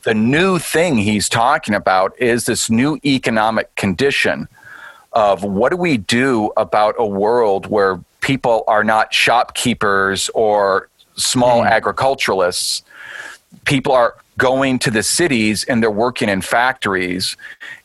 the 0.03 0.15
new 0.15 0.59
thing 0.59 0.97
he's 0.99 1.29
talking 1.29 1.75
about 1.75 2.19
is 2.21 2.47
this 2.47 2.71
new 2.71 2.99
economic 3.05 3.75
condition 3.77 4.49
of 5.13 5.43
what 5.43 5.71
do 5.71 5.77
we 5.77 5.97
do 5.97 6.53
about 6.57 6.95
a 6.99 7.07
world 7.07 7.67
where 7.67 8.01
people 8.21 8.65
are 8.67 8.85
not 8.85 9.13
shopkeepers 9.13 10.29
or 10.35 10.89
small 11.17 11.63
mm. 11.63 11.71
agriculturalists. 11.71 12.83
People 13.65 13.93
are 13.93 14.17
going 14.41 14.79
to 14.79 14.91
the 14.91 15.03
cities 15.03 15.65
and 15.65 15.83
they're 15.83 15.91
working 15.91 16.31
in 16.31 16.41
factories. 16.41 17.37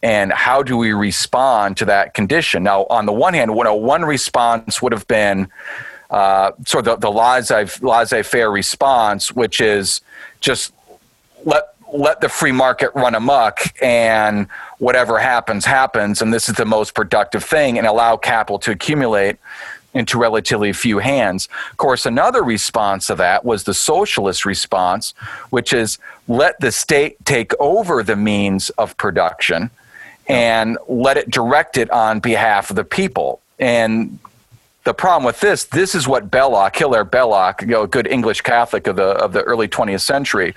And 0.02 0.32
how 0.32 0.64
do 0.64 0.78
we 0.78 0.94
respond 0.94 1.76
to 1.78 1.86
that 1.86 2.14
condition? 2.14 2.64
Now, 2.64 2.86
on 2.90 3.06
the 3.06 3.12
one 3.12 3.34
hand, 3.34 3.54
one 3.54 4.06
response 4.06 4.82
would 4.82 4.94
have 4.94 5.06
been 5.08 5.50
uh, 6.10 6.52
sort 6.66 6.88
of 6.88 7.02
the, 7.02 7.12
the 7.12 7.68
laissez 7.86 8.24
faire 8.24 8.50
response, 8.50 9.34
which 9.34 9.60
is 9.60 10.00
just 10.40 10.72
let 11.44 11.76
let 11.94 12.20
the 12.20 12.30
free 12.30 12.52
market 12.52 12.90
run 12.96 13.16
amok 13.16 13.60
and 13.82 14.48
whatever 14.80 15.20
happens 15.20 15.66
happens 15.66 16.22
and 16.22 16.34
this 16.34 16.50
is 16.50 16.56
the 16.56 16.66
most 16.66 16.96
productive 16.96 17.44
thing 17.44 17.78
and 17.78 17.86
allow 17.86 18.18
capital 18.18 18.58
to 18.58 18.72
accumulate 18.72 19.38
into 19.96 20.20
relatively 20.20 20.72
few 20.74 21.00
hands. 21.00 21.48
Of 21.72 21.78
course, 21.78 22.06
another 22.06 22.44
response 22.44 23.08
to 23.08 23.16
that 23.16 23.44
was 23.44 23.64
the 23.64 23.74
socialist 23.74 24.46
response, 24.46 25.14
which 25.50 25.74
is 25.74 25.98
let 26.28 26.60
the 26.60 26.72
state 26.72 27.24
take 27.26 27.54
over 27.60 28.04
the 28.04 28.16
means 28.16 28.70
of 28.72 28.96
production 28.98 29.72
and 30.28 30.78
let 30.88 31.18
it 31.18 31.30
direct 31.30 31.78
it 31.78 31.90
on 31.90 32.20
behalf 32.20 32.70
of 32.70 32.76
the 32.76 32.84
people. 32.84 33.40
And 33.58 34.20
the 34.84 34.94
problem 34.94 35.24
with 35.24 35.40
this, 35.40 35.64
this 35.64 35.96
is 35.96 36.08
what 36.08 36.30
Belloc, 36.30 36.76
Hilaire 36.76 37.06
Belloc, 37.06 37.62
you 37.62 37.68
know, 37.68 37.84
a 37.84 37.88
good 37.88 38.06
English 38.06 38.42
Catholic 38.42 38.86
of 38.86 38.98
the 38.98 39.04
of 39.04 39.34
the 39.34 39.42
early 39.42 39.68
20th 39.68 40.02
century, 40.02 40.54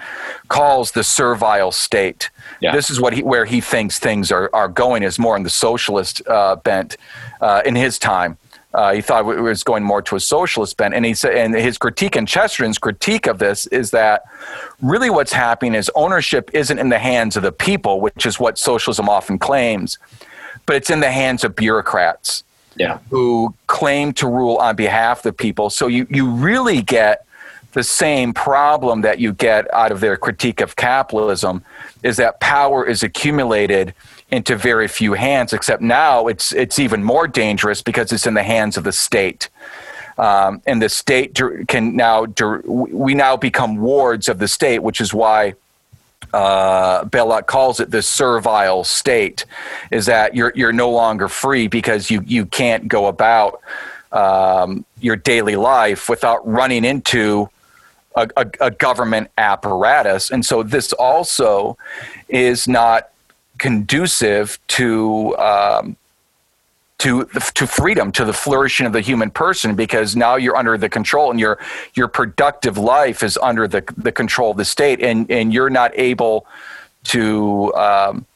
calls 0.49 0.93
the 0.93 1.03
servile 1.03 1.73
state. 1.73 2.29
Yeah. 2.61 2.73
This 2.75 2.91
is 2.91 3.01
what 3.01 3.15
he, 3.15 3.23
where 3.23 3.47
he 3.47 3.63
thinks 3.63 3.99
things 3.99 4.31
are, 4.31 4.51
are 4.53 4.69
going 4.69 5.03
is 5.03 5.19
more 5.19 5.37
in 5.37 5.45
the 5.45 5.51
socialist 5.51 6.27
uh, 6.27 6.57
bent 6.57 6.99
uh, 7.41 7.63
in 7.65 7.75
his 7.75 7.99
time. 7.99 8.37
Uh, 8.79 8.93
he 8.93 9.01
thought 9.01 9.29
it 9.29 9.41
was 9.41 9.65
going 9.65 9.83
more 9.83 10.01
to 10.01 10.15
a 10.15 10.21
socialist 10.21 10.77
bent, 10.77 10.95
and 10.95 11.05
he 11.05 11.13
said, 11.13 11.35
and 11.35 11.53
his 11.53 11.77
critique 11.77 12.15
and 12.15 12.29
Chesterton's 12.29 12.79
critique 12.79 13.27
of 13.27 13.41
this 13.41 13.67
is 13.67 13.91
that 13.91 14.23
really 14.81 15.11
what's 15.11 15.33
happening 15.33 15.75
is 15.75 15.91
ownership 15.97 16.49
isn't 16.55 16.79
in 16.79 16.89
the 16.89 16.99
hands 17.01 17.37
of 17.37 17.43
the 17.43 17.51
people, 17.51 18.01
which 18.01 18.25
is 18.25 18.39
what 18.39 18.57
socialism 18.57 19.09
often 19.09 19.37
claims, 19.37 19.99
but 20.65 20.77
it's 20.77 20.91
in 20.91 21.01
the 21.01 21.11
hands 21.11 21.43
of 21.43 21.57
bureaucrats, 21.57 22.45
yeah. 22.77 22.99
who 23.11 23.53
claim 23.67 24.13
to 24.13 24.29
rule 24.29 24.59
on 24.59 24.77
behalf 24.77 25.19
of 25.19 25.23
the 25.25 25.33
people. 25.33 25.71
So 25.71 25.89
you 25.89 26.07
you 26.09 26.31
really 26.31 26.81
get 26.81 27.27
the 27.73 27.83
same 27.83 28.33
problem 28.33 29.01
that 29.01 29.19
you 29.19 29.33
get 29.33 29.73
out 29.75 29.91
of 29.91 29.99
their 29.99 30.17
critique 30.17 30.61
of 30.61 30.77
capitalism 30.77 31.65
is 32.05 32.17
that 32.19 32.39
power 32.39 32.87
is 32.87 33.03
accumulated 33.03 33.93
into 34.31 34.57
very 34.57 34.89
few 34.89 35.15
hands. 35.15 35.53
Except 35.53 35.83
now 35.83 36.27
it's 36.27 36.53
it's 36.53 36.79
even 36.79 37.03
more 37.03 37.27
dangerous 37.27 37.83
because 37.83 38.13
it's 38.13 38.27
in 38.27 38.35
the 38.35 38.43
hands 38.43 38.77
of 38.77 38.85
the 38.85 38.93
state. 38.93 39.49
Um, 40.19 40.63
and 40.67 40.83
the 40.83 40.89
state 40.89 41.39
can 41.69 41.95
now 41.95 42.27
we 42.67 43.15
now 43.15 43.37
become 43.37 43.77
wards 43.77 44.29
of 44.29 44.39
the 44.39 44.49
state, 44.49 44.81
which 44.81 45.01
is 45.01 45.15
why 45.15 45.55
uh, 46.33 47.05
Belloc 47.05 47.47
calls 47.47 47.81
it 47.81 47.91
the 47.91 48.03
servile 48.03 48.85
state. 48.85 49.45
Is 49.91 50.07
that 50.07 50.35
you're 50.35 50.53
you're 50.55 50.73
no 50.73 50.91
longer 50.91 51.29
free 51.29 51.69
because 51.69 52.11
you 52.11 52.23
you 52.27 52.47
can't 52.47 52.89
go 52.89 53.07
about 53.07 53.61
um, 54.11 54.85
your 55.01 55.17
daily 55.17 55.57
life 55.57 56.09
without 56.09 56.47
running 56.47 56.85
into 56.85 57.49
a, 58.17 58.29
a, 58.37 58.51
a 58.61 58.71
government 58.73 59.31
apparatus, 59.39 60.31
and 60.31 60.45
so 60.45 60.65
this 60.65 60.93
also 60.95 61.79
is 62.29 62.67
not 62.67 63.11
conducive 63.59 64.59
to 64.69 65.37
um, 65.39 65.97
to 66.99 67.25
to 67.55 67.67
freedom, 67.67 68.11
to 68.13 68.25
the 68.25 68.33
flourishing 68.33 68.87
of 68.87 68.93
the 68.93 69.01
human 69.01 69.31
person, 69.31 69.75
because 69.75 70.17
now 70.17 70.37
you're 70.37 70.57
under 70.57 70.77
the 70.77 70.89
control, 70.89 71.31
and 71.31 71.39
your 71.39 71.59
your 71.95 72.09
productive 72.09 72.77
life 72.77 73.23
is 73.23 73.39
under 73.39 73.69
the 73.69 73.85
the 73.97 74.13
control 74.13 74.51
of 74.51 74.57
the 74.57 74.65
state, 74.65 75.01
and 75.01 75.31
and 75.31 75.55
you're 75.55 75.71
not 75.71 75.93
able 75.95 76.47
to 77.05 77.73
um, 77.75 78.27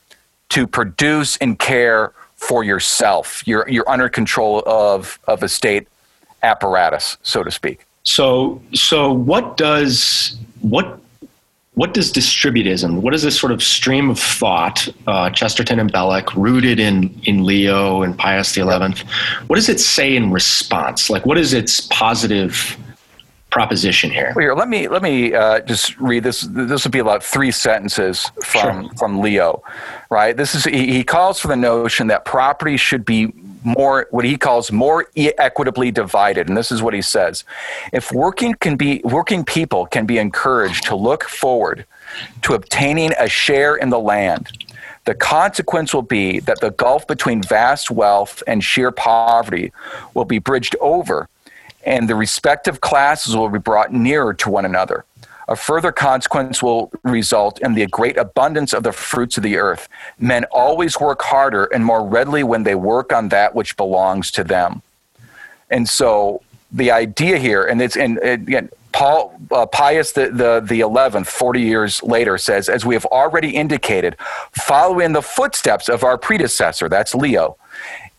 to 0.51 0.67
produce 0.67 1.37
and 1.39 1.59
care 1.59 2.13
for 2.37 2.63
yourself. 2.63 3.43
You're 3.47 3.69
you're 3.69 3.89
under 3.89 4.09
control 4.09 4.63
of 4.65 5.19
of 5.27 5.43
a 5.43 5.49
state 5.49 5.89
apparatus, 6.43 7.17
so 7.23 7.43
to 7.43 7.51
speak. 7.51 7.85
So 8.05 8.63
so 8.75 9.13
what 9.13 9.57
does 9.57 10.37
what 10.61 11.01
what 11.75 11.95
does 11.95 12.13
distributism, 12.13 13.01
what 13.01 13.15
is 13.15 13.23
this 13.23 13.39
sort 13.39 13.51
of 13.51 13.63
stream 13.63 14.11
of 14.11 14.19
thought, 14.19 14.89
uh, 15.07 15.31
Chesterton 15.31 15.81
and 15.81 15.91
Belloc, 15.91 16.35
rooted 16.37 16.79
in, 16.79 17.19
in 17.25 17.45
Leo 17.45 18.03
and 18.03 18.17
Pius 18.17 18.53
XI, 18.53 18.63
what 18.63 19.57
does 19.57 19.71
it 19.71 19.81
say 19.81 20.15
in 20.15 20.31
response? 20.31 21.09
Like, 21.09 21.25
what 21.25 21.39
is 21.39 21.55
its 21.55 21.81
positive 21.81 22.77
proposition 23.53 24.11
here? 24.11 24.33
Well, 24.35 24.43
here 24.43 24.55
let 24.55 24.69
me, 24.69 24.89
let 24.89 25.03
me 25.03 25.33
uh, 25.33 25.61
just 25.61 25.97
read 25.99 26.25
this. 26.25 26.41
This 26.41 26.85
would 26.85 26.93
be 26.93 26.99
about 26.99 27.23
three 27.23 27.53
sentences 27.53 28.33
from, 28.45 28.87
sure. 28.89 28.95
from 28.97 29.21
Leo, 29.21 29.63
right? 30.11 30.37
This 30.37 30.57
is, 30.57 30.65
he, 30.65 30.93
he 30.93 31.05
calls 31.05 31.39
for 31.39 31.49
the 31.49 31.57
notion 31.57 32.09
that 32.09 32.25
property 32.25 32.77
should 32.77 33.05
be 33.05 33.33
more 33.65 34.09
what 34.11 34.25
he 34.25 34.37
calls 34.37 34.73
more 34.73 35.07
equitably 35.17 35.91
divided 35.91 36.49
and 36.49 36.57
this 36.57 36.73
is 36.73 36.83
what 36.83 36.93
he 36.93 37.01
says 37.01 37.45
if 37.93 38.11
working 38.11 38.55
can 38.55 38.77
be 38.77 39.01
working 39.05 39.45
people 39.45 39.87
can 39.87 40.05
be 40.05 40.19
encouraged 40.19 40.85
to 40.85 40.97
look 40.97 41.23
forward 41.23 41.85
to 42.43 42.55
obtaining 42.55 43.13
a 43.21 43.29
share 43.29 43.77
in 43.77 43.91
the 43.91 44.01
land 44.01 44.51
the 45.05 45.15
consequence 45.15 45.93
will 45.93 46.03
be 46.03 46.41
that 46.41 46.61
the 46.61 46.71
gulf 46.73 47.07
between 47.07 47.43
vast 47.43 47.91
wealth 47.91 48.43
and 48.47 48.63
sheer 48.63 48.91
poverty 48.91 49.73
will 50.15 50.25
be 50.25 50.39
bridged 50.39 50.77
over 50.81 51.29
and 51.85 52.09
the 52.09 52.15
respective 52.15 52.81
classes 52.81 53.37
will 53.37 53.49
be 53.49 53.59
brought 53.59 53.93
nearer 53.93 54.35
to 54.35 54.51
one 54.51 54.65
another 54.65 55.05
a 55.49 55.57
further 55.57 55.93
consequence 55.93 56.63
will 56.63 56.91
result 57.03 57.61
in 57.61 57.75
the 57.75 57.87
great 57.87 58.17
abundance 58.17 58.73
of 58.73 58.83
the 58.83 58.93
fruits 58.93 59.37
of 59.37 59.43
the 59.43 59.57
earth. 59.57 59.89
Men 60.19 60.45
always 60.45 60.99
work 60.99 61.23
harder 61.23 61.65
and 61.65 61.85
more 61.85 62.05
readily 62.05 62.43
when 62.43 62.63
they 62.63 62.75
work 62.75 63.13
on 63.13 63.29
that 63.29 63.55
which 63.55 63.77
belongs 63.77 64.31
to 64.33 64.45
them. 64.45 64.83
And 65.71 65.89
so 65.89 66.43
the 66.71 66.91
idea 66.91 67.39
here, 67.39 67.65
and 67.67 67.83
it's 67.83 67.97
and 67.97 68.19
again, 68.19 68.71
Paul 68.93 69.39
uh, 69.51 69.67
Pius 69.67 70.13
the, 70.13 70.31
the 70.31 70.63
the 70.65 70.81
eleventh, 70.81 71.29
forty 71.29 71.63
years 71.63 72.03
later, 72.03 72.39
says, 72.39 72.69
as 72.69 72.85
we 72.85 72.95
have 72.95 73.07
already 73.07 73.57
indicated, 73.57 74.17
following 74.53 75.13
the 75.13 75.23
footsteps 75.23 75.89
of 75.89 76.05
our 76.05 76.19
predecessor, 76.19 76.89
that's 76.89 77.15
Leo, 77.15 77.57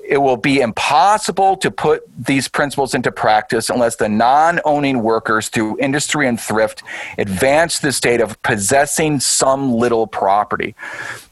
it 0.03 0.17
will 0.17 0.38
be 0.38 0.60
impossible 0.60 1.55
to 1.57 1.72
put 1.72 2.03
these 2.17 2.48
principles 2.48 2.93
into 2.93 3.12
practice 3.12 3.69
unless 3.69 3.95
the 3.95 4.10
non 4.10 4.60
owning 4.65 5.01
workers, 5.01 5.50
through 5.50 5.79
industry 5.79 6.27
and 6.27 6.39
thrift, 6.39 6.83
advance 7.17 7.79
the 7.79 7.91
state 7.91 8.22
of 8.22 8.41
possessing 8.43 9.19
some 9.19 9.74
little 9.74 10.05
property. 10.07 10.75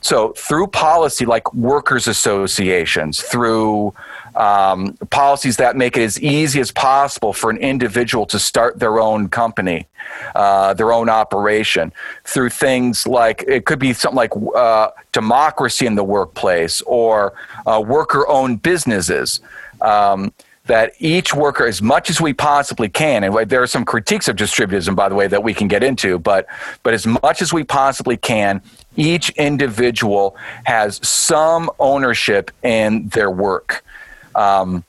So, 0.01 0.34
through 0.34 0.67
policy 0.67 1.25
like 1.25 1.53
workers' 1.53 2.08
associations, 2.08 3.22
through 3.22 3.93
um, 4.36 4.98
policies 5.12 5.58
that 5.58 5.75
make 5.75 5.96
it 5.96 6.01
as 6.01 6.20
easy 6.20 6.60
as 6.60 6.72
possible 6.72 7.34
for 7.34 7.51
an 7.51 7.58
individual 7.58 8.25
to 8.27 8.39
start 8.39 8.79
their 8.79 9.00
own 9.00 9.29
company, 9.29 9.88
uh, 10.34 10.74
their 10.74 10.91
own 10.91 11.08
operation, 11.08 11.93
through 12.24 12.50
things 12.50 13.05
like 13.05 13.43
it 13.48 13.65
could 13.65 13.77
be 13.77 13.93
something 13.93 14.17
like 14.17 14.31
uh, 14.55 14.89
democracy 15.12 15.86
in 15.86 15.93
the 15.93 16.03
workplace 16.03 16.81
or 16.81 17.34
uh, 17.67 17.81
worker 17.86 18.27
owned 18.27 18.62
businesses. 18.62 19.39
Um, 19.81 20.34
that 20.65 20.93
each 21.00 21.34
worker, 21.34 21.65
as 21.65 21.81
much 21.81 22.10
as 22.10 22.22
we 22.22 22.34
possibly 22.34 22.88
can, 22.88 23.24
and 23.24 23.50
there 23.50 23.63
are 23.63 23.67
some 23.67 23.84
critiques 23.84 24.27
of 24.27 24.36
distributism, 24.36 24.96
by 24.96 25.10
the 25.10 25.15
way, 25.15 25.27
that 25.27 25.43
we 25.43 25.55
can 25.55 25.67
get 25.67 25.84
into, 25.84 26.20
but 26.20 26.46
but 26.84 26.93
as 26.93 27.08
much 27.08 27.41
as 27.41 27.51
we 27.51 27.63
possibly 27.63 28.15
can, 28.15 28.62
each 28.98 29.29
individual 29.31 30.36
has 30.65 31.00
some 31.07 31.69
ownership 31.79 32.51
in 32.63 33.07
their 33.10 33.31
work. 33.31 33.83
Um, 34.36 34.83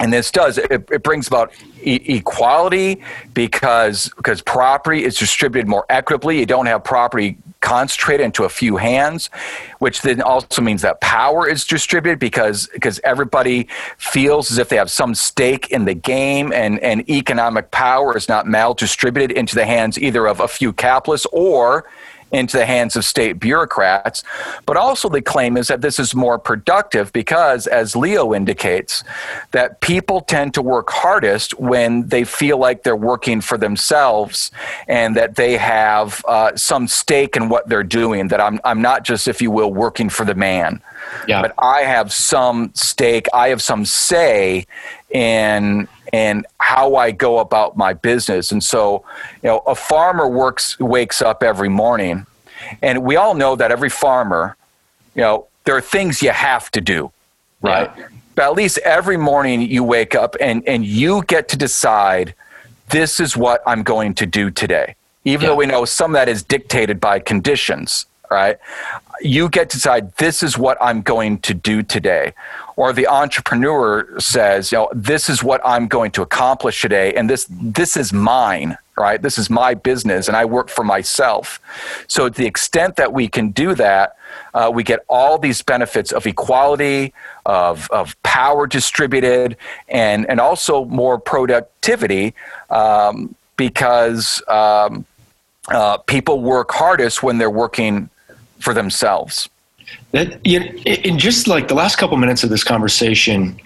and 0.00 0.12
this 0.12 0.30
does 0.30 0.58
it, 0.58 0.70
it 0.70 1.02
brings 1.02 1.28
about 1.28 1.52
e- 1.82 2.16
equality 2.16 3.02
because 3.32 4.10
because 4.16 4.40
property 4.40 5.04
is 5.04 5.16
distributed 5.16 5.68
more 5.68 5.86
equitably 5.88 6.38
you 6.38 6.46
don't 6.46 6.66
have 6.66 6.82
property 6.82 7.36
concentrated 7.60 8.24
into 8.24 8.44
a 8.44 8.48
few 8.48 8.76
hands 8.76 9.30
which 9.78 10.02
then 10.02 10.20
also 10.20 10.60
means 10.60 10.82
that 10.82 11.00
power 11.00 11.48
is 11.48 11.64
distributed 11.64 12.18
because 12.18 12.68
because 12.72 13.00
everybody 13.04 13.68
feels 13.96 14.50
as 14.50 14.58
if 14.58 14.68
they 14.68 14.76
have 14.76 14.90
some 14.90 15.14
stake 15.14 15.70
in 15.70 15.84
the 15.84 15.94
game 15.94 16.52
and 16.52 16.80
and 16.80 17.08
economic 17.08 17.70
power 17.70 18.16
is 18.16 18.28
not 18.28 18.46
maldistributed 18.46 19.30
into 19.32 19.54
the 19.54 19.64
hands 19.64 19.98
either 19.98 20.26
of 20.26 20.40
a 20.40 20.48
few 20.48 20.72
capitalists 20.72 21.26
or 21.32 21.84
into 22.34 22.56
the 22.56 22.66
hands 22.66 22.96
of 22.96 23.04
state 23.04 23.38
bureaucrats. 23.38 24.22
But 24.66 24.76
also, 24.76 25.08
the 25.08 25.22
claim 25.22 25.56
is 25.56 25.68
that 25.68 25.80
this 25.80 25.98
is 25.98 26.14
more 26.14 26.38
productive 26.38 27.12
because, 27.12 27.66
as 27.66 27.96
Leo 27.96 28.34
indicates, 28.34 29.04
that 29.52 29.80
people 29.80 30.20
tend 30.20 30.54
to 30.54 30.62
work 30.62 30.90
hardest 30.90 31.58
when 31.58 32.08
they 32.08 32.24
feel 32.24 32.58
like 32.58 32.82
they're 32.82 32.96
working 32.96 33.40
for 33.40 33.56
themselves 33.56 34.50
and 34.88 35.16
that 35.16 35.36
they 35.36 35.56
have 35.56 36.24
uh, 36.26 36.54
some 36.56 36.88
stake 36.88 37.36
in 37.36 37.48
what 37.48 37.68
they're 37.68 37.82
doing, 37.82 38.28
that 38.28 38.40
I'm, 38.40 38.60
I'm 38.64 38.82
not 38.82 39.04
just, 39.04 39.28
if 39.28 39.40
you 39.40 39.50
will, 39.50 39.72
working 39.72 40.08
for 40.08 40.24
the 40.24 40.34
man. 40.34 40.82
Yeah. 41.28 41.42
But 41.42 41.54
I 41.58 41.82
have 41.82 42.12
some 42.12 42.70
stake, 42.74 43.28
I 43.32 43.48
have 43.48 43.62
some 43.62 43.84
say 43.84 44.66
in 45.10 45.86
and 46.14 46.46
how 46.60 46.94
I 46.94 47.10
go 47.10 47.40
about 47.40 47.76
my 47.76 47.92
business. 47.92 48.52
And 48.52 48.62
so, 48.62 49.04
you 49.42 49.48
know, 49.48 49.58
a 49.66 49.74
farmer 49.74 50.28
works 50.28 50.78
wakes 50.78 51.20
up 51.20 51.42
every 51.42 51.68
morning, 51.68 52.24
and 52.80 53.02
we 53.02 53.16
all 53.16 53.34
know 53.34 53.56
that 53.56 53.72
every 53.72 53.90
farmer, 53.90 54.56
you 55.16 55.22
know, 55.22 55.48
there 55.64 55.76
are 55.76 55.80
things 55.80 56.22
you 56.22 56.30
have 56.30 56.70
to 56.70 56.80
do, 56.80 57.10
right? 57.62 57.90
Yeah. 57.98 58.06
But 58.36 58.44
at 58.44 58.52
least 58.54 58.78
every 58.84 59.16
morning 59.16 59.60
you 59.62 59.82
wake 59.82 60.14
up 60.14 60.36
and 60.40 60.62
and 60.68 60.86
you 60.86 61.24
get 61.24 61.48
to 61.48 61.56
decide 61.56 62.34
this 62.90 63.18
is 63.18 63.36
what 63.36 63.60
I'm 63.66 63.82
going 63.82 64.14
to 64.14 64.26
do 64.26 64.52
today. 64.52 64.94
Even 65.24 65.42
yeah. 65.42 65.48
though 65.48 65.56
we 65.56 65.66
know 65.66 65.84
some 65.84 66.12
of 66.12 66.14
that 66.14 66.28
is 66.28 66.44
dictated 66.44 67.00
by 67.00 67.18
conditions, 67.18 68.06
right? 68.30 68.58
You 69.20 69.48
get 69.48 69.70
to 69.70 69.76
decide 69.76 70.16
this 70.16 70.42
is 70.42 70.58
what 70.58 70.76
I'm 70.80 71.02
going 71.02 71.38
to 71.40 71.54
do 71.54 71.82
today 71.82 72.32
or 72.76 72.92
the 72.92 73.06
entrepreneur 73.06 74.18
says, 74.18 74.72
you 74.72 74.78
know, 74.78 74.88
this 74.92 75.28
is 75.28 75.44
what 75.44 75.60
I'm 75.64 75.86
going 75.86 76.10
to 76.12 76.22
accomplish 76.22 76.80
today, 76.80 77.14
and 77.14 77.30
this 77.30 77.46
this 77.50 77.96
is 77.96 78.12
mine, 78.12 78.76
right? 78.96 79.22
This 79.22 79.38
is 79.38 79.48
my 79.48 79.74
business, 79.74 80.26
and 80.28 80.36
I 80.36 80.44
work 80.44 80.68
for 80.68 80.84
myself. 80.84 81.60
So, 82.08 82.28
to 82.28 82.34
the 82.36 82.46
extent 82.46 82.96
that 82.96 83.12
we 83.12 83.28
can 83.28 83.50
do 83.50 83.74
that, 83.76 84.16
uh, 84.54 84.70
we 84.74 84.82
get 84.82 85.04
all 85.08 85.38
these 85.38 85.62
benefits 85.62 86.12
of 86.12 86.26
equality, 86.26 87.12
of 87.46 87.88
of 87.90 88.20
power 88.24 88.66
distributed, 88.66 89.56
and 89.88 90.28
and 90.28 90.40
also 90.40 90.84
more 90.86 91.18
productivity, 91.18 92.34
um, 92.70 93.36
because 93.56 94.42
um, 94.48 95.04
uh, 95.68 95.98
people 95.98 96.40
work 96.40 96.72
hardest 96.72 97.22
when 97.22 97.38
they're 97.38 97.50
working 97.50 98.10
for 98.58 98.74
themselves. 98.74 99.48
That 100.12 100.44
you 100.46 100.60
know, 100.60 100.66
in 100.66 101.18
just 101.18 101.48
like 101.48 101.68
the 101.68 101.74
last 101.74 101.96
couple 101.96 102.16
minutes 102.16 102.44
of 102.44 102.50
this 102.50 102.64
conversation, 102.64 103.60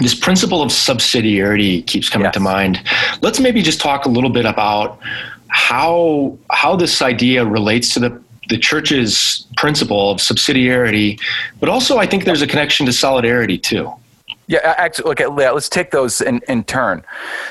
this 0.00 0.14
principle 0.14 0.62
of 0.62 0.70
subsidiarity 0.70 1.86
keeps 1.86 2.08
coming 2.08 2.26
yes. 2.26 2.34
to 2.34 2.40
mind. 2.40 2.80
Let's 3.22 3.40
maybe 3.40 3.62
just 3.62 3.80
talk 3.80 4.04
a 4.04 4.08
little 4.08 4.30
bit 4.30 4.46
about 4.46 4.98
how 5.48 6.38
how 6.50 6.76
this 6.76 7.02
idea 7.02 7.44
relates 7.44 7.94
to 7.94 8.00
the 8.00 8.22
the 8.48 8.58
church's 8.58 9.46
principle 9.56 10.10
of 10.10 10.18
subsidiarity, 10.18 11.20
but 11.58 11.68
also 11.68 11.98
I 11.98 12.06
think 12.06 12.24
there's 12.24 12.42
a 12.42 12.46
connection 12.46 12.86
to 12.86 12.92
solidarity 12.92 13.58
too. 13.58 13.92
Yeah, 14.48 14.60
actually, 14.62 15.10
okay, 15.10 15.26
let's 15.26 15.68
take 15.68 15.90
those 15.90 16.20
in, 16.20 16.40
in 16.48 16.62
turn. 16.62 17.02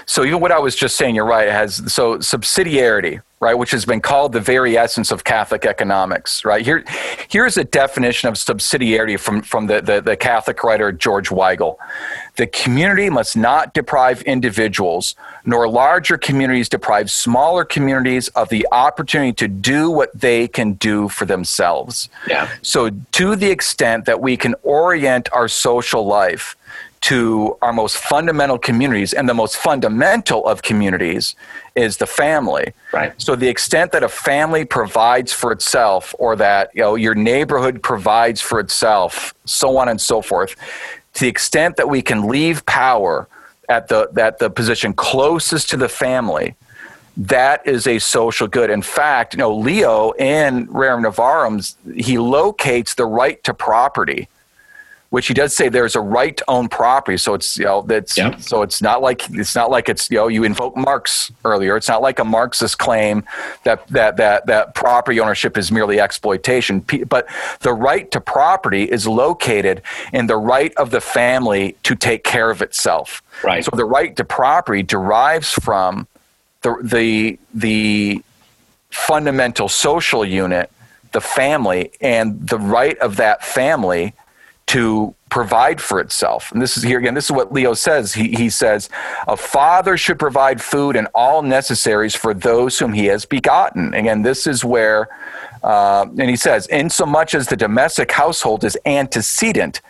So 0.05 0.23
even 0.23 0.39
what 0.39 0.53
I 0.53 0.59
was 0.59 0.75
just 0.75 0.95
saying, 0.95 1.13
you're 1.13 1.25
right. 1.25 1.47
It 1.47 1.51
has 1.51 1.91
so 1.91 2.19
subsidiarity, 2.19 3.21
right, 3.45 3.53
which 3.53 3.69
has 3.71 3.85
been 3.85 4.01
called 4.01 4.33
the 4.33 4.41
very 4.41 4.75
essence 4.75 5.11
of 5.11 5.23
Catholic 5.23 5.65
economics, 5.65 6.43
right? 6.43 6.65
Here, 6.65 6.83
here's 7.29 7.57
a 7.57 7.63
definition 7.63 8.27
of 8.27 8.33
subsidiarity 8.35 9.19
from 9.19 9.43
from 9.43 9.67
the, 9.67 9.81
the, 9.81 10.01
the 10.01 10.17
Catholic 10.17 10.63
writer 10.63 10.91
George 10.91 11.29
Weigel. 11.29 11.77
The 12.37 12.47
community 12.47 13.09
must 13.09 13.37
not 13.37 13.73
deprive 13.75 14.23
individuals, 14.23 15.15
nor 15.45 15.69
larger 15.69 16.17
communities 16.17 16.67
deprive 16.69 17.11
smaller 17.11 17.63
communities 17.63 18.29
of 18.29 18.49
the 18.49 18.67
opportunity 18.71 19.33
to 19.33 19.47
do 19.47 19.91
what 19.91 20.09
they 20.19 20.47
can 20.47 20.73
do 20.73 21.07
for 21.07 21.25
themselves. 21.25 22.09
Yeah. 22.27 22.49
So, 22.63 22.89
to 22.89 23.35
the 23.35 23.51
extent 23.51 24.05
that 24.05 24.19
we 24.21 24.37
can 24.37 24.55
orient 24.63 25.29
our 25.31 25.47
social 25.47 26.03
life 26.03 26.57
to 27.05 27.55
our 27.61 27.71
most 27.71 27.97
fundamental 27.97 28.57
communities, 28.57 29.13
and 29.13 29.29
the 29.29 29.33
most 29.35 29.57
fundamental 29.57 30.43
of 30.47 30.63
communities 30.63 31.35
is 31.75 31.97
the 31.97 32.07
family. 32.07 32.73
Right. 32.91 33.13
So 33.21 33.35
the 33.35 33.47
extent 33.47 33.91
that 33.91 34.01
a 34.01 34.09
family 34.09 34.65
provides 34.65 35.31
for 35.31 35.51
itself, 35.51 36.15
or 36.17 36.35
that 36.37 36.71
you 36.73 36.81
know 36.81 36.95
your 36.95 37.13
neighborhood 37.13 37.83
provides 37.83 38.41
for 38.41 38.59
itself, 38.59 39.35
so 39.45 39.77
on 39.77 39.87
and 39.87 40.01
so 40.01 40.23
forth, 40.23 40.55
to 41.13 41.19
the 41.21 41.27
extent 41.27 41.77
that 41.77 41.87
we 41.87 42.01
can 42.01 42.27
leave 42.27 42.65
power 42.65 43.27
at 43.69 43.87
the 43.87 44.09
at 44.17 44.39
the 44.39 44.49
position 44.49 44.91
closest 44.91 45.69
to 45.69 45.77
the 45.77 45.89
family, 45.89 46.55
that 47.17 47.67
is 47.67 47.85
a 47.85 47.99
social 47.99 48.47
good. 48.47 48.71
In 48.71 48.81
fact, 48.81 49.35
you 49.35 49.37
know, 49.37 49.55
Leo 49.55 50.13
in 50.13 50.65
Rerum 50.69 51.05
Novarum, 51.05 51.75
he 51.93 52.17
locates 52.17 52.95
the 52.95 53.05
right 53.05 53.43
to 53.43 53.53
property 53.53 54.27
which 55.15 55.27
he 55.27 55.33
does 55.33 55.55
say 55.55 55.69
there's 55.69 55.95
a 55.95 56.01
right 56.01 56.35
to 56.35 56.43
own 56.49 56.67
property. 56.67 57.15
So 57.15 57.35
it's 57.35 57.57
you 57.57 57.63
know 57.63 57.83
that's 57.83 58.17
yep. 58.17 58.41
so 58.41 58.63
it's 58.63 58.81
not 58.81 59.01
like 59.01 59.21
it's 59.29 59.55
not 59.55 59.71
like 59.71 59.87
it's 59.87 60.11
you 60.11 60.17
know 60.17 60.27
you 60.27 60.43
invoke 60.43 60.75
Marx 60.75 61.31
earlier. 61.45 61.77
It's 61.77 61.87
not 61.87 62.01
like 62.01 62.19
a 62.19 62.25
Marxist 62.25 62.79
claim 62.79 63.23
that 63.63 63.87
that 63.87 64.17
that 64.17 64.45
that 64.47 64.75
property 64.75 65.21
ownership 65.21 65.57
is 65.57 65.71
merely 65.71 66.01
exploitation. 66.01 66.81
But 67.07 67.29
the 67.61 67.71
right 67.71 68.11
to 68.11 68.19
property 68.19 68.83
is 68.83 69.07
located 69.07 69.83
in 70.11 70.27
the 70.27 70.35
right 70.35 70.73
of 70.75 70.91
the 70.91 70.99
family 70.99 71.77
to 71.83 71.95
take 71.95 72.25
care 72.25 72.49
of 72.49 72.61
itself. 72.61 73.23
Right. 73.41 73.63
So 73.63 73.71
the 73.73 73.85
right 73.85 74.13
to 74.17 74.25
property 74.25 74.83
derives 74.83 75.49
from 75.49 76.09
the 76.59 76.75
the 76.83 77.39
the 77.53 78.21
fundamental 78.89 79.69
social 79.69 80.25
unit, 80.25 80.69
the 81.13 81.21
family, 81.21 81.93
and 82.01 82.49
the 82.49 82.59
right 82.59 82.97
of 82.97 83.15
that 83.15 83.45
family 83.45 84.13
to 84.67 85.13
provide 85.29 85.81
for 85.81 85.99
itself. 85.99 86.51
And 86.51 86.61
this 86.61 86.77
is 86.77 86.83
here 86.83 86.97
again, 86.97 87.13
this 87.13 87.25
is 87.25 87.31
what 87.31 87.53
Leo 87.53 87.73
says. 87.73 88.13
He, 88.13 88.29
he 88.29 88.49
says, 88.49 88.89
A 89.27 89.37
father 89.37 89.97
should 89.97 90.17
provide 90.17 90.61
food 90.61 90.95
and 90.95 91.07
all 91.13 91.41
necessaries 91.41 92.15
for 92.15 92.33
those 92.33 92.79
whom 92.79 92.93
he 92.93 93.05
has 93.05 93.25
begotten. 93.25 93.93
Again, 93.93 94.21
this 94.21 94.47
is 94.47 94.63
where, 94.63 95.09
uh, 95.63 96.05
and 96.17 96.29
he 96.29 96.35
says, 96.35 96.67
Insomuch 96.67 97.35
as 97.35 97.47
the 97.47 97.57
domestic 97.57 98.11
household 98.11 98.63
is 98.63 98.77
antecedent, 98.85 99.81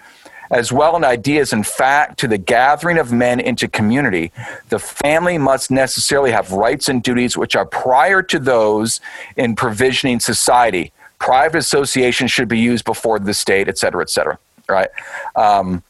as 0.52 0.72
well 0.72 0.96
in 0.96 1.04
ideas 1.04 1.54
and 1.54 1.66
fact 1.66 2.20
to 2.20 2.28
the 2.28 2.38
gathering 2.38 2.98
of 2.98 3.12
men 3.12 3.40
into 3.40 3.68
community, 3.68 4.32
the 4.70 4.80
family 4.80 5.38
must 5.38 5.72
necessarily 5.72 6.32
have 6.32 6.52
rights 6.52 6.90
and 6.90 7.02
duties 7.02 7.38
which 7.38 7.56
are 7.56 7.66
prior 7.66 8.22
to 8.22 8.40
those 8.40 9.00
in 9.38 9.56
provisioning 9.56 10.20
society. 10.20 10.92
Private 11.18 11.60
association 11.60 12.28
should 12.28 12.48
be 12.48 12.60
used 12.60 12.86
before 12.86 13.20
the 13.20 13.34
state, 13.34 13.68
et 13.68 13.78
cetera, 13.78 14.02
et 14.02 14.10
cetera 14.10 14.38
right? 14.68 14.90
Um, 15.36 15.84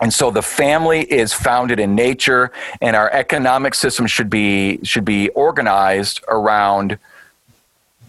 and 0.00 0.12
so 0.12 0.30
the 0.30 0.42
family 0.42 1.00
is 1.00 1.32
founded 1.32 1.78
in 1.78 1.94
nature, 1.94 2.50
and 2.80 2.96
our 2.96 3.10
economic 3.10 3.74
system 3.74 4.06
should 4.06 4.28
be 4.28 4.80
should 4.82 5.04
be 5.04 5.28
organized 5.30 6.22
around 6.28 6.98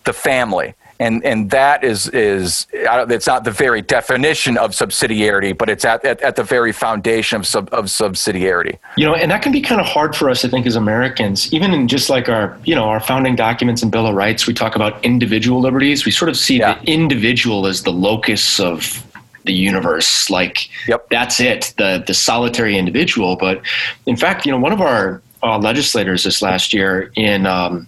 the 0.04 0.14
family. 0.14 0.74
And 0.98 1.24
and 1.26 1.52
that 1.52 1.84
is 1.84 2.08
is 2.10 2.68
it's 2.74 3.28
not 3.28 3.44
the 3.44 3.52
very 3.52 3.82
definition 3.82 4.58
of 4.58 4.72
subsidiarity, 4.72 5.56
but 5.56 5.70
it's 5.70 5.84
at, 5.84 6.04
at, 6.06 6.22
at 6.22 6.38
the 6.38 6.44
very 6.44 6.72
foundation 6.72 7.38
of 7.38 7.46
sub, 7.46 7.70
of 7.74 7.86
subsidiarity. 7.86 8.78
You 8.96 9.06
know, 9.06 9.14
and 9.14 9.30
that 9.30 9.42
can 9.42 9.52
be 9.52 9.62
kind 9.62 9.82
of 9.82 9.88
hard 9.88 10.16
for 10.16 10.30
us, 10.30 10.46
I 10.46 10.50
think, 10.50 10.66
as 10.66 10.78
Americans. 10.78 11.54
Even 11.54 11.74
in 11.74 11.90
just 11.90 12.10
like 12.10 12.30
our 12.30 12.58
you 12.64 12.74
know 12.74 12.86
our 12.86 13.02
founding 13.02 13.36
documents 13.36 13.84
and 13.84 13.92
Bill 13.92 14.08
of 14.08 14.16
Rights, 14.16 14.48
we 14.48 14.54
talk 14.54 14.76
about 14.76 15.04
individual 15.04 15.60
liberties. 15.60 16.06
We 16.06 16.12
sort 16.12 16.30
of 16.30 16.38
see 16.38 16.60
yeah. 16.60 16.80
the 16.80 16.92
individual 16.92 17.68
as 17.68 17.84
the 17.84 17.92
locus 17.92 18.60
of 18.60 19.06
the 19.46 19.54
universe. 19.54 20.30
Like 20.30 20.70
yep. 20.88 21.08
that's 21.10 21.40
it, 21.40 21.74
the 21.78 22.04
the 22.06 22.14
solitary 22.14 22.78
individual. 22.78 23.36
But 23.36 23.62
in 24.06 24.16
fact, 24.16 24.46
you 24.46 24.52
know, 24.52 24.60
one 24.60 24.72
of 24.72 24.82
our 24.82 25.22
uh, 25.44 25.58
legislators 25.58 26.24
this 26.24 26.42
last 26.42 26.74
year 26.74 27.12
in 27.16 27.46
um, 27.46 27.88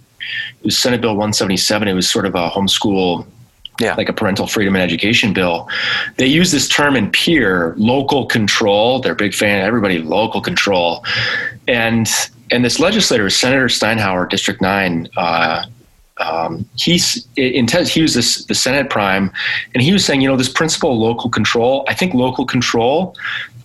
it 0.60 0.66
was 0.66 0.78
Senate 0.78 1.02
Bill 1.02 1.12
177. 1.12 1.88
It 1.88 1.94
was 1.94 2.10
sort 2.10 2.26
of 2.26 2.36
a 2.36 2.50
homeschool. 2.50 3.26
Yeah. 3.80 3.94
Like 3.94 4.10
a 4.10 4.14
parental 4.14 4.48
freedom 4.48 4.76
and 4.76 4.82
education 4.82 5.34
bill. 5.34 5.70
They 6.16 6.26
use 6.26 6.52
this 6.52 6.68
term 6.68 6.96
in 6.96 7.12
peer, 7.12 7.76
local 7.78 8.26
control. 8.26 9.00
They're 9.00 9.14
a 9.14 9.16
big 9.16 9.36
fan, 9.36 9.64
everybody, 9.64 10.00
local 10.00 10.42
control. 10.42 11.06
And 11.68 12.10
and 12.50 12.66
this 12.66 12.80
legislator, 12.80 13.30
Senator 13.30 13.68
Steinhauer, 13.68 14.28
District 14.30 14.62
9, 14.64 15.10
uh, 15.16 15.66
um, 16.20 16.68
he's 16.76 17.28
intense. 17.36 17.90
He 17.90 18.02
was 18.02 18.14
this, 18.14 18.46
the 18.46 18.56
Senate 18.56 18.90
prime, 18.90 19.32
and 19.74 19.84
he 19.84 19.94
was 19.94 20.04
saying, 20.04 20.22
you 20.22 20.28
know, 20.28 20.36
this 20.36 20.50
principle 20.50 20.94
of 20.94 20.98
local 20.98 21.30
control. 21.30 21.86
I 21.88 21.94
think 21.94 22.14
local 22.14 22.46
control 22.46 23.16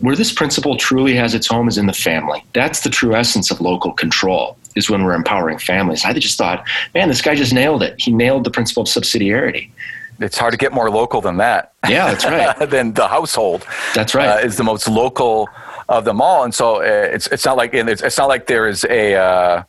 where 0.01 0.17
this 0.17 0.33
principle 0.33 0.77
truly 0.77 1.15
has 1.15 1.33
its 1.33 1.47
home 1.47 1.69
is 1.69 1.79
in 1.79 1.87
the 1.87 1.93
family. 1.93 2.45
That's 2.53 2.81
the 2.81 2.91
true 2.91 3.15
essence 3.15 3.51
of 3.51 3.61
local 3.61 3.93
control. 3.93 4.57
Is 4.75 4.88
when 4.88 5.05
we're 5.05 5.12
empowering 5.12 5.59
families. 5.59 6.03
I 6.05 6.15
just 6.15 6.38
thought, 6.38 6.67
man, 6.95 7.09
this 7.09 7.21
guy 7.21 7.35
just 7.35 7.53
nailed 7.53 7.83
it. 7.83 7.95
He 8.01 8.11
nailed 8.11 8.45
the 8.45 8.51
principle 8.51 8.85
of 8.85 8.88
subsidiarity. 8.88 9.71
It's 10.19 10.38
hard 10.38 10.53
to 10.53 10.57
get 10.57 10.73
more 10.73 10.91
local 10.91 11.21
than 11.21 11.37
that. 11.38 11.75
Yeah, 11.87 12.11
that's 12.11 12.25
right. 12.25 12.71
than 12.71 12.95
the 12.95 13.07
household. 13.07 13.67
That's 13.95 14.15
right. 14.15 14.29
Uh, 14.29 14.47
is 14.47 14.57
the 14.57 14.65
most 14.65 14.88
local 14.88 15.49
of 15.88 16.05
them 16.07 16.23
all, 16.23 16.45
and 16.45 16.55
so 16.55 16.77
uh, 16.77 16.85
it's 17.12 17.27
it's 17.27 17.45
not 17.45 17.57
like 17.57 17.75
it's, 17.75 18.03
it's 18.03 18.19
not 18.19 18.29
like 18.29 18.47
there 18.47 18.67
is 18.67 18.85
a. 18.85 19.15
Uh, 19.15 19.62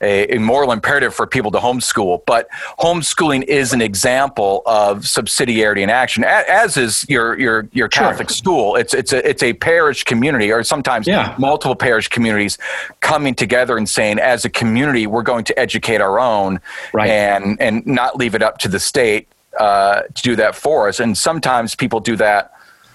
a, 0.00 0.36
a, 0.36 0.38
moral 0.38 0.72
imperative 0.72 1.14
for 1.14 1.26
people 1.26 1.50
to 1.50 1.58
homeschool, 1.58 2.22
but 2.26 2.48
homeschooling 2.78 3.44
is 3.44 3.72
an 3.72 3.82
example 3.82 4.62
of 4.66 5.00
subsidiarity 5.00 5.80
in 5.80 5.90
action, 5.90 6.24
as 6.24 6.76
is 6.76 7.04
your 7.08 7.38
your 7.38 7.68
your 7.72 7.88
Catholic 7.88 8.28
sure. 8.28 8.36
school. 8.36 8.76
It's 8.76 8.94
it's 8.94 9.12
a 9.12 9.28
it's 9.28 9.42
a 9.42 9.52
parish 9.54 10.04
community, 10.04 10.50
or 10.50 10.62
sometimes 10.62 11.06
yeah. 11.06 11.34
multiple 11.38 11.76
parish 11.76 12.08
communities 12.08 12.58
coming 13.00 13.34
together 13.34 13.76
and 13.76 13.88
saying, 13.88 14.18
as 14.18 14.44
a 14.44 14.50
community, 14.50 15.06
we're 15.06 15.22
going 15.22 15.44
to 15.44 15.58
educate 15.58 16.00
our 16.00 16.18
own, 16.18 16.60
right. 16.92 17.10
and 17.10 17.60
and 17.60 17.86
not 17.86 18.16
leave 18.16 18.34
it 18.34 18.42
up 18.42 18.58
to 18.58 18.68
the 18.68 18.80
state 18.80 19.28
uh, 19.58 20.02
to 20.02 20.22
do 20.22 20.36
that 20.36 20.54
for 20.54 20.88
us. 20.88 21.00
And 21.00 21.16
sometimes 21.16 21.74
people 21.74 22.00
do 22.00 22.16
that. 22.16 22.54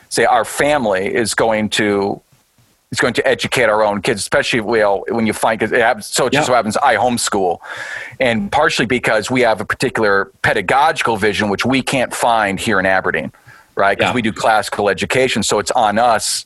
Say 0.10 0.26
our 0.26 0.46
family 0.46 1.14
is 1.14 1.34
going 1.34 1.70
to 1.72 2.22
is 2.92 3.00
going 3.00 3.14
to 3.14 3.28
educate 3.28 3.66
our 3.66 3.84
own 3.84 4.02
kids, 4.02 4.22
especially 4.22 4.62
when 4.62 5.28
you 5.28 5.34
find 5.34 5.62
it 5.62 5.72
happens, 5.72 6.06
so 6.08 6.28
it 6.28 6.34
just 6.34 6.48
so 6.48 6.54
happens 6.54 6.78
I 6.78 6.96
homeschool, 6.96 7.60
and 8.20 8.52
partially 8.52 8.86
because 8.86 9.30
we 9.30 9.42
have 9.42 9.62
a 9.62 9.66
particular 9.66 10.32
pedagogical 10.42 11.18
vision 11.18 11.50
which 11.50 11.66
we 11.66 11.82
can't 11.82 12.14
find 12.14 12.60
here 12.60 12.80
in 12.80 12.86
Aberdeen, 12.86 13.32
right? 13.76 13.98
Because 13.98 14.12
yeah. 14.12 14.16
we 14.16 14.22
do 14.22 14.32
classical 14.32 14.90
education, 14.90 15.44
so 15.44 15.60
it's 15.60 15.72
on 15.72 15.98
us. 15.98 16.46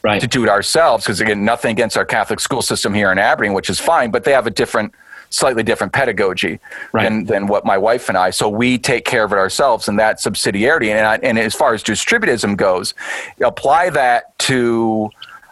Right. 0.00 0.20
To 0.20 0.28
do 0.28 0.44
it 0.44 0.48
ourselves, 0.48 1.04
because 1.04 1.20
again, 1.20 1.44
nothing 1.44 1.72
against 1.72 1.96
our 1.96 2.04
Catholic 2.04 2.38
school 2.38 2.62
system 2.62 2.94
here 2.94 3.10
in 3.10 3.18
Aberdeen, 3.18 3.52
which 3.52 3.68
is 3.68 3.80
fine, 3.80 4.12
but 4.12 4.22
they 4.22 4.30
have 4.30 4.46
a 4.46 4.50
different 4.50 4.94
slightly 5.30 5.62
different 5.62 5.92
pedagogy 5.92 6.58
right. 6.92 7.04
than, 7.04 7.24
than 7.24 7.46
what 7.46 7.64
my 7.64 7.76
wife 7.76 8.08
and 8.08 8.16
I. 8.16 8.30
So 8.30 8.48
we 8.48 8.78
take 8.78 9.04
care 9.04 9.24
of 9.24 9.32
it 9.32 9.36
ourselves, 9.36 9.88
and 9.88 9.98
that 9.98 10.18
subsidiarity. 10.18 10.88
And, 10.88 11.06
I, 11.06 11.16
and 11.16 11.38
as 11.38 11.54
far 11.54 11.74
as 11.74 11.82
distributism 11.82 12.56
goes, 12.56 12.94
apply 13.42 13.90
that 13.90 14.38
to 14.40 15.10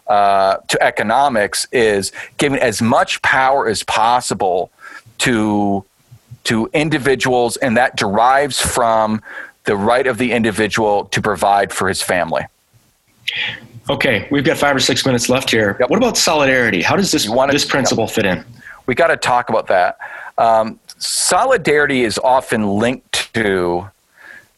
uh, 0.09 0.57
to 0.69 0.83
economics 0.83 1.66
is 1.73 2.12
giving 2.38 2.59
as 2.59 2.81
much 2.81 3.21
power 3.23 3.69
as 3.69 3.83
possible 3.83 4.71
to 5.19 5.85
to 6.45 6.71
individuals, 6.73 7.57
and 7.57 7.77
that 7.77 7.97
derives 7.97 8.61
from 8.61 9.21
the 9.64 9.77
right 9.77 10.07
of 10.07 10.16
the 10.16 10.31
individual 10.31 11.07
to 11.07 11.21
provide 11.21 11.73
for 11.73 11.88
his 11.88 12.01
family. 12.01 12.45
Okay, 13.90 14.29
we've 14.31 14.45
got 14.45 14.57
five 14.57 14.77
or 14.77 14.81
six 14.81 15.05
minutes 15.05 15.29
left 15.29 15.51
here. 15.51 15.77
Yep. 15.81 15.90
What 15.90 15.97
about 15.97 16.16
solidarity? 16.16 16.83
How 16.83 16.95
does 16.95 17.11
this 17.11 17.29
this 17.51 17.64
principle 17.64 18.05
yep. 18.05 18.14
fit 18.14 18.25
in? 18.25 18.45
we 18.87 18.95
got 18.95 19.09
to 19.09 19.16
talk 19.16 19.49
about 19.49 19.66
that. 19.66 19.99
Um, 20.38 20.79
solidarity 20.99 22.03
is 22.05 22.19
often 22.19 22.66
linked 22.66 23.33
to 23.35 23.90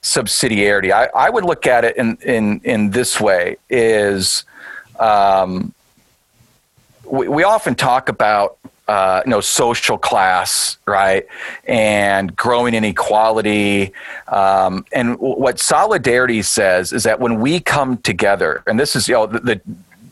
subsidiarity. 0.02 0.92
I, 0.92 1.08
I, 1.14 1.30
would 1.30 1.44
look 1.44 1.66
at 1.66 1.84
it 1.84 1.96
in, 1.96 2.16
in, 2.22 2.60
in 2.62 2.90
this 2.90 3.20
way 3.20 3.56
is 3.68 4.44
um, 5.00 5.72
we, 7.04 7.28
we 7.28 7.42
often 7.42 7.74
talk 7.74 8.08
about 8.08 8.58
uh, 8.88 9.20
you 9.26 9.30
know, 9.30 9.40
social 9.42 9.98
class, 9.98 10.78
right, 10.86 11.26
and 11.66 12.34
growing 12.34 12.72
inequality. 12.72 13.92
Um, 14.28 14.86
and 14.92 15.18
what 15.18 15.60
solidarity 15.60 16.40
says 16.40 16.94
is 16.94 17.02
that 17.02 17.20
when 17.20 17.38
we 17.38 17.60
come 17.60 17.98
together, 17.98 18.62
and 18.66 18.80
this 18.80 18.96
is 18.96 19.06
you 19.06 19.14
know 19.14 19.26
the, 19.26 19.40
the 19.40 19.60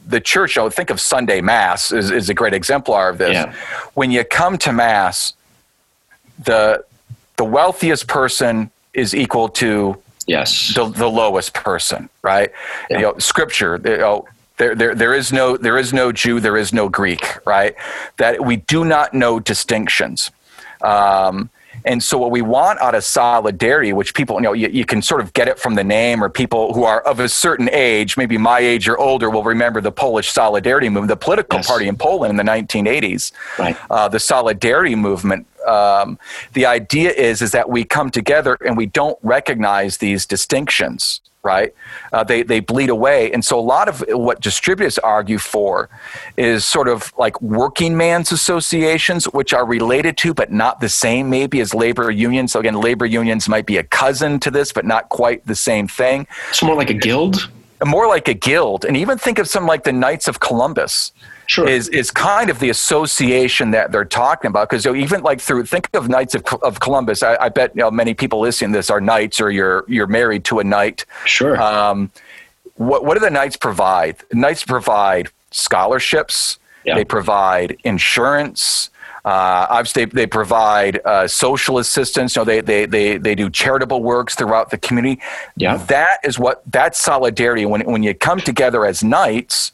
the 0.06 0.20
church, 0.20 0.56
you 0.56 0.62
know, 0.62 0.70
think 0.70 0.90
of 0.90 1.00
Sunday 1.00 1.40
Mass 1.40 1.90
is, 1.90 2.10
is 2.10 2.28
a 2.28 2.34
great 2.34 2.54
exemplar 2.54 3.08
of 3.08 3.18
this. 3.18 3.32
Yeah. 3.32 3.54
When 3.94 4.10
you 4.10 4.22
come 4.24 4.58
to 4.58 4.72
Mass, 4.72 5.32
the 6.44 6.84
the 7.36 7.44
wealthiest 7.44 8.06
person 8.06 8.70
is 8.92 9.14
equal 9.14 9.48
to 9.48 10.00
yes 10.26 10.74
the, 10.74 10.86
the 10.88 11.08
lowest 11.08 11.54
person, 11.54 12.10
right? 12.20 12.52
Yeah. 12.90 12.96
You 12.98 13.02
know, 13.04 13.18
scripture, 13.18 13.80
you 13.82 13.96
know, 13.96 14.28
there, 14.56 14.74
there, 14.74 14.94
there 14.94 15.14
is 15.14 15.32
no 15.32 15.56
there 15.56 15.78
is 15.78 15.92
no 15.92 16.12
Jew, 16.12 16.40
there 16.40 16.56
is 16.56 16.72
no 16.72 16.88
Greek, 16.88 17.44
right? 17.46 17.74
That 18.16 18.44
we 18.44 18.56
do 18.56 18.84
not 18.84 19.14
know 19.14 19.38
distinctions. 19.40 20.30
Um, 20.82 21.50
and 21.86 22.02
so, 22.02 22.18
what 22.18 22.32
we 22.32 22.42
want 22.42 22.80
out 22.80 22.94
of 22.94 23.04
solidarity, 23.04 23.92
which 23.92 24.12
people, 24.12 24.36
you 24.36 24.42
know, 24.42 24.52
you, 24.52 24.68
you, 24.68 24.84
can 24.84 25.00
sort 25.02 25.20
of 25.20 25.32
get 25.34 25.46
it 25.46 25.58
from 25.58 25.76
the 25.76 25.84
name, 25.84 26.22
or 26.22 26.28
people 26.28 26.74
who 26.74 26.82
are 26.82 27.00
of 27.02 27.20
a 27.20 27.28
certain 27.28 27.70
age, 27.70 28.16
maybe 28.16 28.36
my 28.36 28.58
age 28.58 28.88
or 28.88 28.98
older, 28.98 29.30
will 29.30 29.44
remember 29.44 29.80
the 29.80 29.92
Polish 29.92 30.30
Solidarity 30.32 30.88
movement, 30.88 31.08
the 31.08 31.16
political 31.16 31.60
yes. 31.60 31.66
party 31.68 31.86
in 31.86 31.96
Poland 31.96 32.30
in 32.30 32.36
the 32.44 32.50
1980s. 32.50 33.32
Right. 33.58 33.76
Uh, 33.88 34.08
the 34.08 34.18
Solidarity 34.18 34.96
movement. 34.96 35.46
Um, 35.66 36.18
the 36.52 36.66
idea 36.66 37.10
is 37.10 37.42
is 37.42 37.52
that 37.52 37.68
we 37.68 37.84
come 37.84 38.10
together 38.10 38.56
and 38.64 38.76
we 38.76 38.86
don't 38.86 39.18
recognize 39.22 39.98
these 39.98 40.26
distinctions 40.26 41.20
right? 41.46 41.72
Uh, 42.12 42.24
they, 42.24 42.42
they 42.42 42.58
bleed 42.58 42.90
away. 42.90 43.30
And 43.30 43.44
so 43.44 43.58
a 43.58 43.62
lot 43.62 43.88
of 43.88 44.04
what 44.08 44.42
distributists 44.42 44.98
argue 45.02 45.38
for 45.38 45.88
is 46.36 46.64
sort 46.64 46.88
of 46.88 47.12
like 47.16 47.40
working 47.40 47.96
man's 47.96 48.32
associations, 48.32 49.26
which 49.26 49.54
are 49.54 49.64
related 49.64 50.18
to 50.18 50.34
but 50.34 50.50
not 50.50 50.80
the 50.80 50.88
same, 50.88 51.30
maybe 51.30 51.60
as 51.60 51.72
labor 51.72 52.10
unions. 52.10 52.52
So 52.52 52.58
again, 52.58 52.74
labor 52.74 53.06
unions 53.06 53.48
might 53.48 53.64
be 53.64 53.76
a 53.76 53.84
cousin 53.84 54.40
to 54.40 54.50
this, 54.50 54.72
but 54.72 54.84
not 54.84 55.08
quite 55.08 55.46
the 55.46 55.54
same 55.54 55.86
thing. 55.86 56.26
It's 56.50 56.64
more 56.64 56.74
like 56.74 56.90
a 56.90 56.94
guild? 56.94 57.48
More 57.84 58.06
like 58.08 58.28
a 58.28 58.34
guild. 58.34 58.84
And 58.84 58.96
even 58.96 59.18
think 59.18 59.38
of 59.38 59.48
some 59.48 59.66
like 59.66 59.84
the 59.84 59.92
Knights 59.92 60.28
of 60.28 60.40
Columbus 60.40 61.12
sure. 61.46 61.68
is 61.68 61.88
is 61.88 62.10
kind 62.10 62.50
of 62.50 62.58
the 62.58 62.70
association 62.70 63.70
that 63.72 63.92
they're 63.92 64.04
talking 64.04 64.48
about. 64.48 64.70
Because 64.70 64.86
even 64.86 65.22
like 65.22 65.40
through 65.40 65.66
think 65.66 65.88
of 65.94 66.08
Knights 66.08 66.34
of, 66.34 66.44
of 66.62 66.80
Columbus, 66.80 67.22
I, 67.22 67.36
I, 67.36 67.48
bet 67.48 67.74
you 67.74 67.82
know 67.82 67.90
many 67.90 68.14
people 68.14 68.40
listening 68.40 68.72
to 68.72 68.78
this 68.78 68.90
are 68.90 69.00
knights 69.00 69.40
or 69.40 69.50
you're 69.50 69.84
you're 69.88 70.06
married 70.06 70.44
to 70.46 70.58
a 70.58 70.64
knight. 70.64 71.04
Sure. 71.24 71.60
Um, 71.60 72.10
what 72.76 73.04
what 73.04 73.14
do 73.14 73.20
the 73.20 73.30
knights 73.30 73.56
provide? 73.56 74.16
Knights 74.32 74.64
provide 74.64 75.28
scholarships. 75.50 76.58
Yeah. 76.84 76.94
They 76.94 77.04
provide 77.04 77.76
insurance. 77.84 78.90
Uh, 79.26 79.66
obviously, 79.68 80.04
they, 80.04 80.10
they 80.22 80.26
provide 80.26 81.00
uh, 81.04 81.26
social 81.26 81.78
assistance. 81.78 82.36
You 82.36 82.40
know, 82.40 82.44
they, 82.44 82.60
they, 82.60 82.86
they, 82.86 83.18
they 83.18 83.34
do 83.34 83.50
charitable 83.50 84.00
works 84.00 84.36
throughout 84.36 84.70
the 84.70 84.78
community. 84.78 85.20
Yeah. 85.56 85.78
That 85.88 86.20
is 86.22 86.38
what, 86.38 86.62
that's 86.70 87.00
solidarity. 87.00 87.66
When, 87.66 87.80
when 87.80 88.04
you 88.04 88.14
come 88.14 88.38
together 88.38 88.86
as 88.86 89.02
knights, 89.02 89.72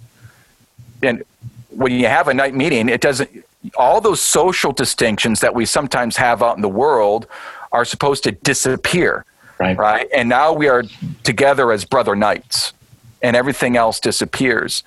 and 1.02 1.22
when 1.68 1.92
you 1.92 2.06
have 2.06 2.28
a 2.28 2.34
knight 2.34 2.54
meeting, 2.54 2.88
it 2.88 3.02
doesn't, 3.02 3.30
all 3.76 4.00
those 4.00 4.22
social 4.22 4.72
distinctions 4.72 5.40
that 5.40 5.54
we 5.54 5.66
sometimes 5.66 6.16
have 6.16 6.42
out 6.42 6.56
in 6.56 6.62
the 6.62 6.68
world 6.68 7.26
are 7.72 7.84
supposed 7.84 8.24
to 8.24 8.32
disappear. 8.32 9.26
Right. 9.60 9.76
Right. 9.76 10.08
And 10.14 10.30
now 10.30 10.54
we 10.54 10.68
are 10.68 10.82
together 11.24 11.72
as 11.72 11.84
brother 11.84 12.16
knights 12.16 12.72
and 13.20 13.36
everything 13.36 13.76
else 13.76 14.00
disappears. 14.00 14.82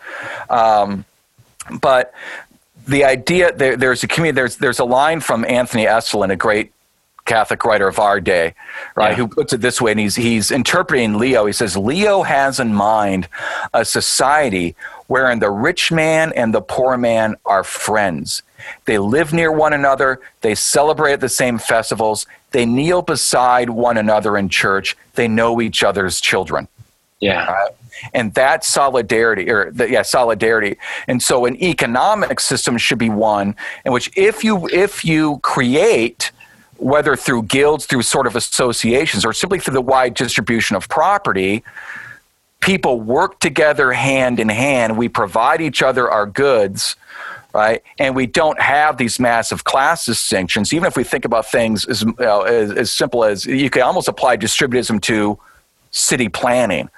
Um, 0.49 1.05
but 1.79 2.13
the 2.87 3.03
idea 3.03 3.51
there, 3.53 3.75
there's 3.75 4.03
a 4.03 4.07
community, 4.07 4.35
there's, 4.35 4.57
there's 4.57 4.79
a 4.79 4.85
line 4.85 5.19
from 5.19 5.45
Anthony 5.45 5.85
Esolen, 5.85 6.31
a 6.31 6.35
great 6.35 6.71
Catholic 7.25 7.65
writer 7.65 7.87
of 7.87 7.97
our 7.97 8.19
day, 8.19 8.53
right, 8.95 9.11
yeah. 9.11 9.15
who 9.15 9.27
puts 9.27 9.51
it 9.51 9.61
this 9.61 9.81
way, 9.81 9.91
and 9.91 9.99
he's, 9.99 10.15
he's 10.15 10.51
interpreting 10.51 11.17
Leo. 11.17 11.47
He 11.47 11.53
says, 11.53 11.75
Leo 11.75 12.21
has 12.21 12.59
in 12.59 12.73
mind 12.73 13.27
a 13.73 13.83
society 13.83 14.75
wherein 15.07 15.39
the 15.39 15.49
rich 15.49 15.91
man 15.91 16.31
and 16.33 16.53
the 16.53 16.61
poor 16.61 16.97
man 16.97 17.35
are 17.45 17.63
friends. 17.63 18.43
They 18.85 18.99
live 18.99 19.33
near 19.33 19.51
one 19.51 19.73
another, 19.73 20.21
they 20.41 20.55
celebrate 20.55 21.19
the 21.19 21.29
same 21.29 21.57
festivals, 21.57 22.27
they 22.51 22.65
kneel 22.65 23.01
beside 23.01 23.69
one 23.71 23.97
another 23.97 24.37
in 24.37 24.49
church, 24.49 24.95
they 25.15 25.27
know 25.27 25.61
each 25.61 25.83
other's 25.83 26.21
children. 26.21 26.67
Yeah. 27.25 27.67
And 28.13 28.33
that 28.33 28.63
solidarity, 28.63 29.49
or 29.49 29.71
the, 29.71 29.89
yeah, 29.89 30.01
solidarity. 30.01 30.77
And 31.07 31.23
so 31.23 31.45
an 31.45 31.61
economic 31.61 32.39
system 32.39 32.77
should 32.77 32.99
be 32.99 33.09
one 33.09 33.55
in 33.85 33.93
which 33.93 34.11
if 34.15 34.43
you 34.43 34.67
if 34.67 35.05
you 35.05 35.39
create 35.39 36.31
whether 36.77 37.15
through 37.15 37.43
guilds, 37.43 37.85
through 37.85 38.01
sort 38.01 38.27
of 38.27 38.35
associations, 38.35 39.23
or 39.25 39.33
simply 39.33 39.59
through 39.59 39.73
the 39.73 39.81
wide 39.81 40.13
distribution 40.13 40.75
of 40.75 40.89
property, 40.89 41.63
people 42.59 42.99
work 42.99 43.39
together 43.39 43.91
hand 43.93 44.39
in 44.39 44.49
hand. 44.49 44.97
We 44.97 45.07
provide 45.07 45.61
each 45.61 45.81
other 45.81 46.09
our 46.09 46.25
goods, 46.25 46.95
right? 47.53 47.81
And 47.97 48.15
we 48.15 48.25
don't 48.25 48.59
have 48.59 48.97
these 48.97 49.19
massive 49.19 49.63
class 49.63 50.05
distinctions. 50.05 50.73
Even 50.73 50.87
if 50.87 50.97
we 50.97 51.03
think 51.03 51.25
about 51.25 51.45
things 51.45 51.85
as, 51.85 52.03
uh, 52.19 52.41
as, 52.41 52.71
as, 52.71 52.91
simple 52.91 53.23
as 53.23 53.45
you 53.45 53.69
can 53.69 53.83
almost 53.83 54.07
apply 54.07 54.37
distributism 54.37 55.01
to 55.03 55.39
city 55.91 56.27
planning. 56.27 56.89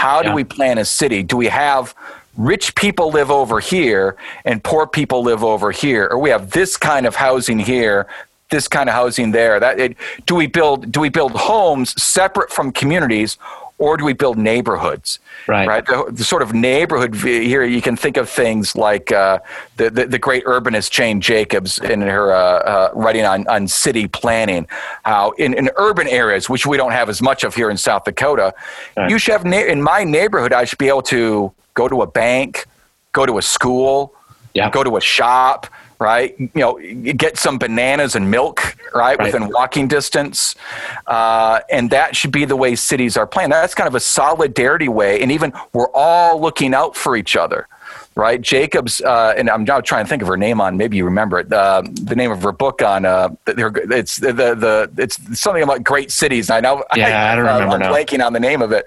How 0.00 0.22
do 0.22 0.32
we 0.32 0.44
plan 0.44 0.78
a 0.78 0.84
city? 0.86 1.22
Do 1.22 1.36
we 1.36 1.48
have 1.48 1.94
rich 2.38 2.74
people 2.74 3.12
live 3.12 3.30
over 3.30 3.60
here 3.60 4.16
and 4.46 4.64
poor 4.64 4.86
people 4.86 5.22
live 5.22 5.44
over 5.44 5.72
here? 5.72 6.08
Or 6.10 6.18
we 6.18 6.30
have 6.30 6.52
this 6.52 6.78
kind 6.78 7.06
of 7.06 7.16
housing 7.16 7.58
here, 7.58 8.06
this 8.50 8.66
kind 8.66 8.88
of 8.88 8.94
housing 8.94 9.32
there? 9.32 9.60
That 9.60 9.78
it, 9.78 9.96
do 10.24 10.34
we 10.34 10.46
build 10.46 10.90
do 10.90 11.00
we 11.00 11.10
build 11.10 11.32
homes 11.32 12.02
separate 12.02 12.50
from 12.50 12.72
communities 12.72 13.36
or 13.80 13.96
do 13.96 14.04
we 14.04 14.12
build 14.12 14.36
neighborhoods? 14.38 15.18
Right. 15.48 15.66
Right. 15.66 15.86
The, 15.86 16.04
the 16.12 16.22
sort 16.22 16.42
of 16.42 16.52
neighborhood 16.52 17.14
here, 17.16 17.64
you 17.64 17.80
can 17.80 17.96
think 17.96 18.18
of 18.18 18.28
things 18.28 18.76
like 18.76 19.10
uh, 19.10 19.40
the, 19.78 19.90
the, 19.90 20.06
the 20.06 20.18
great 20.18 20.44
urbanist 20.44 20.90
Jane 20.90 21.20
Jacobs 21.20 21.78
in 21.78 22.02
her 22.02 22.32
uh, 22.32 22.38
uh, 22.38 22.90
writing 22.94 23.24
on 23.24 23.48
on 23.48 23.66
city 23.66 24.06
planning, 24.06 24.68
how 25.04 25.30
in, 25.32 25.54
in 25.54 25.70
urban 25.76 26.06
areas 26.06 26.48
which 26.48 26.66
we 26.66 26.76
don't 26.76 26.92
have 26.92 27.08
as 27.08 27.22
much 27.22 27.42
of 27.42 27.54
here 27.54 27.70
in 27.70 27.76
South 27.78 28.04
Dakota, 28.04 28.52
right. 28.96 29.10
you 29.10 29.18
should 29.18 29.32
have 29.32 29.44
na- 29.46 29.56
in 29.56 29.82
my 29.82 30.04
neighborhood 30.04 30.52
I 30.52 30.64
should 30.66 30.78
be 30.78 30.88
able 30.88 31.02
to 31.02 31.52
go 31.72 31.88
to 31.88 32.02
a 32.02 32.06
bank, 32.06 32.66
go 33.12 33.24
to 33.24 33.38
a 33.38 33.42
school, 33.42 34.14
yeah. 34.52 34.70
go 34.70 34.84
to 34.84 34.98
a 34.98 35.00
shop 35.00 35.66
right? 36.00 36.34
You 36.40 36.50
know, 36.54 37.12
get 37.12 37.36
some 37.36 37.58
bananas 37.58 38.16
and 38.16 38.30
milk, 38.30 38.76
right, 38.94 39.18
right. 39.18 39.20
within 39.20 39.50
walking 39.50 39.86
distance. 39.86 40.56
Uh, 41.06 41.60
and 41.70 41.90
that 41.90 42.16
should 42.16 42.32
be 42.32 42.46
the 42.46 42.56
way 42.56 42.74
cities 42.74 43.16
are 43.16 43.26
planned. 43.26 43.52
That's 43.52 43.74
kind 43.74 43.86
of 43.86 43.94
a 43.94 44.00
solidarity 44.00 44.88
way. 44.88 45.20
And 45.20 45.30
even 45.30 45.52
we're 45.72 45.90
all 45.94 46.40
looking 46.40 46.74
out 46.74 46.96
for 46.96 47.14
each 47.14 47.36
other. 47.36 47.68
Right, 48.16 48.40
Jacobs, 48.40 49.00
uh, 49.00 49.34
and 49.36 49.48
I'm 49.48 49.64
now 49.64 49.80
trying 49.80 50.04
to 50.04 50.08
think 50.08 50.20
of 50.20 50.28
her 50.28 50.36
name 50.36 50.60
on. 50.60 50.76
Maybe 50.76 50.96
you 50.96 51.04
remember 51.04 51.38
it. 51.38 51.50
Uh, 51.50 51.82
the 52.02 52.16
name 52.16 52.32
of 52.32 52.42
her 52.42 52.50
book 52.52 52.82
on 52.82 53.04
uh, 53.04 53.30
it's 53.46 54.16
the, 54.16 54.32
the, 54.32 54.54
the 54.54 54.90
it's 54.98 55.40
something 55.40 55.62
about 55.62 55.84
great 55.84 56.10
cities. 56.10 56.50
I 56.50 56.60
know. 56.60 56.84
Yeah, 56.94 57.06
I, 57.06 57.32
I 57.32 57.36
don't 57.36 57.46
remember. 57.46 57.74
I'm 57.74 57.80
now. 57.80 57.92
blanking 57.92 58.24
on 58.24 58.32
the 58.32 58.40
name 58.40 58.62
of 58.62 58.72
it, 58.72 58.84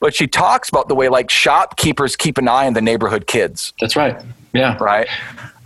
but 0.00 0.14
she 0.14 0.26
talks 0.26 0.68
about 0.68 0.88
the 0.88 0.94
way 0.94 1.08
like 1.08 1.30
shopkeepers 1.30 2.16
keep 2.16 2.36
an 2.36 2.48
eye 2.48 2.66
on 2.66 2.74
the 2.74 2.82
neighborhood 2.82 3.28
kids. 3.28 3.72
That's 3.80 3.94
right. 3.94 4.20
Yeah. 4.52 4.76
Right. 4.78 5.08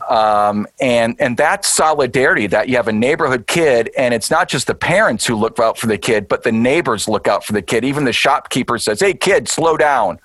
Um, 0.09 0.67
and 0.81 1.17
and 1.19 1.37
that's 1.37 1.69
solidarity 1.69 2.47
that 2.47 2.69
you 2.69 2.77
have 2.77 2.89
a 2.89 2.93
neighborhood 2.93 3.47
kid 3.47 3.91
and 3.97 4.15
it's 4.15 4.31
not 4.31 4.49
just 4.49 4.67
the 4.67 4.75
parents 4.75 5.27
who 5.27 5.35
look 5.35 5.59
out 5.59 5.77
for 5.77 5.87
the 5.87 5.99
kid 5.99 6.29
but 6.29 6.45
the 6.45 6.53
neighbors 6.53 7.09
look 7.09 7.29
out 7.29 7.45
for 7.45 7.53
the 7.53 7.63
kid. 7.63 7.85
Even 7.85 8.05
the 8.05 8.13
shopkeeper 8.13 8.79
says 8.79 9.01
hey 9.01 9.13
kid 9.13 9.49
slow 9.49 9.77
down. 9.77 10.19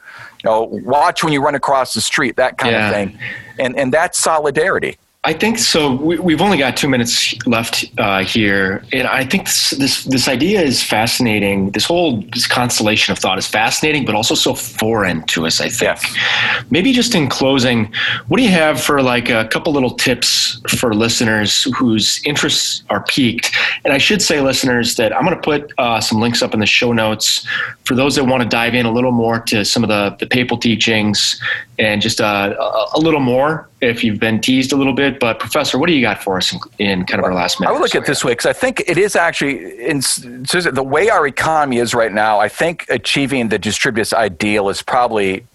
You 0.43 0.49
know 0.49 0.63
watch 0.63 1.23
when 1.23 1.33
you 1.33 1.43
run 1.43 1.55
across 1.55 1.93
the 1.93 2.01
street 2.01 2.37
that 2.37 2.57
kind 2.57 2.71
yeah. 2.71 2.87
of 2.87 2.93
thing. 2.93 3.19
And 3.59 3.77
and 3.77 3.93
that's 3.93 4.17
solidarity 4.17 4.97
I 5.25 5.31
think 5.31 5.57
so. 5.57 5.93
We, 5.93 6.33
have 6.33 6.41
only 6.41 6.57
got 6.57 6.75
two 6.75 6.89
minutes 6.89 7.33
left 7.47 7.85
uh, 7.97 8.25
here, 8.25 8.83
and 8.91 9.07
I 9.07 9.23
think 9.23 9.45
this, 9.45 9.69
this, 9.69 10.03
this 10.03 10.27
idea 10.27 10.61
is 10.61 10.83
fascinating. 10.83 11.71
This 11.71 11.85
whole 11.85 12.21
this 12.33 12.45
constellation 12.45 13.13
of 13.13 13.19
thought 13.19 13.37
is 13.37 13.47
fascinating, 13.47 14.03
but 14.03 14.15
also 14.15 14.35
so 14.35 14.53
foreign 14.53 15.23
to 15.27 15.45
us. 15.47 15.61
I 15.61 15.69
think. 15.69 16.01
Yes. 16.03 16.65
Maybe 16.71 16.91
just 16.91 17.15
in 17.15 17.29
closing, 17.29 17.93
what 18.27 18.37
do 18.37 18.43
you 18.43 18.51
have 18.51 18.81
for 18.81 19.01
like 19.01 19.29
a 19.29 19.47
couple 19.47 19.71
little 19.71 19.91
tips 19.91 20.59
for 20.77 20.93
listeners 20.93 21.63
whose 21.73 22.21
interests 22.25 22.83
are 22.89 23.05
piqued? 23.05 23.55
And 23.85 23.93
I 23.93 23.99
should 23.99 24.21
say, 24.21 24.41
listeners, 24.41 24.95
that 24.95 25.15
I'm 25.15 25.23
going 25.23 25.35
to 25.35 25.41
put 25.41 25.71
uh, 25.77 26.01
some 26.01 26.19
links 26.19 26.41
up 26.41 26.53
in 26.53 26.59
the 26.59 26.65
show 26.65 26.91
notes 26.91 27.47
for 27.85 27.95
those 27.95 28.15
that 28.17 28.25
want 28.25 28.43
to 28.43 28.49
dive 28.49 28.75
in 28.75 28.85
a 28.85 28.91
little 28.91 29.13
more 29.13 29.39
to 29.39 29.63
some 29.63 29.83
of 29.83 29.89
the 29.89 30.17
the 30.19 30.27
papal 30.27 30.57
teachings 30.57 31.41
and 31.79 32.01
just 32.01 32.21
uh, 32.21 32.55
a, 32.57 32.97
a 32.97 32.99
little 32.99 33.19
more 33.19 33.67
if 33.81 34.03
you've 34.03 34.19
been 34.19 34.39
teased 34.39 34.71
a 34.71 34.75
little 34.75 34.93
bit. 34.93 35.19
But 35.19 35.39
Professor, 35.39 35.77
what 35.77 35.87
do 35.87 35.93
you 35.93 36.01
got 36.01 36.21
for 36.21 36.37
us 36.37 36.53
in, 36.53 36.59
in 36.79 37.05
kind 37.05 37.19
of 37.19 37.25
our 37.25 37.33
last 37.33 37.59
minute? 37.59 37.69
I 37.69 37.73
would 37.73 37.81
look 37.81 37.91
so 37.91 37.99
at 37.99 38.05
this 38.05 38.23
way 38.23 38.33
because 38.33 38.45
I 38.45 38.53
think 38.53 38.83
it 38.87 38.97
is 38.97 39.15
actually 39.15 39.85
in 39.85 39.99
the 39.99 40.85
way 40.85 41.09
our 41.09 41.25
economy 41.25 41.77
is 41.77 41.93
right 41.93 42.11
now. 42.11 42.39
I 42.39 42.49
think 42.49 42.85
achieving 42.89 43.49
the 43.49 43.59
distributist 43.59 44.13
ideal 44.13 44.69
is 44.69 44.81
probably 44.81 45.45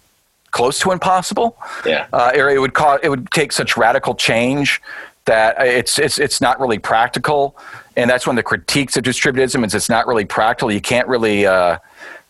close 0.50 0.78
to 0.80 0.90
impossible. 0.90 1.56
Yeah, 1.86 2.06
uh, 2.12 2.32
it 2.34 2.58
would 2.58 2.74
cause 2.74 3.00
it 3.02 3.08
would 3.08 3.30
take 3.30 3.52
such 3.52 3.76
radical 3.76 4.14
change 4.14 4.82
that 5.26 5.56
it's 5.60 5.98
it's 5.98 6.18
it's 6.18 6.40
not 6.40 6.58
really 6.58 6.78
practical, 6.78 7.56
and 7.96 8.10
that's 8.10 8.26
when 8.26 8.34
the 8.34 8.42
critiques 8.42 8.96
of 8.96 9.04
distributism 9.04 9.64
is 9.64 9.74
it's 9.74 9.88
not 9.88 10.06
really 10.06 10.24
practical. 10.24 10.72
You 10.72 10.80
can't 10.80 11.06
really. 11.06 11.46
Uh, 11.46 11.78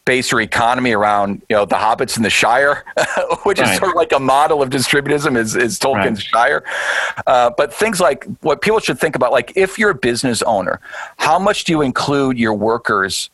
base 0.08 0.32
your 0.32 0.40
economy 0.40 0.92
around 0.92 1.42
you 1.50 1.54
know 1.54 1.66
the 1.66 1.74
hobbits 1.74 2.16
in 2.16 2.22
the 2.22 2.30
Shire, 2.30 2.82
which 3.42 3.60
right. 3.60 3.70
is 3.70 3.76
sort 3.76 3.90
of 3.90 3.96
like 3.96 4.12
a 4.12 4.18
model 4.18 4.62
of 4.62 4.70
distributism 4.70 5.36
is, 5.36 5.54
is 5.54 5.78
Tolkien's 5.78 6.32
right. 6.32 6.48
Shire. 6.48 6.64
Uh, 7.26 7.50
but 7.50 7.74
things 7.74 8.00
like 8.00 8.24
what 8.40 8.62
people 8.62 8.80
should 8.80 8.98
think 8.98 9.16
about, 9.16 9.32
like 9.32 9.52
if 9.54 9.78
you're 9.78 9.90
a 9.90 9.94
business 9.94 10.40
owner, 10.42 10.80
how 11.18 11.38
much 11.38 11.64
do 11.64 11.72
you 11.72 11.82
include 11.82 12.38
your 12.38 12.54
workers 12.54 13.28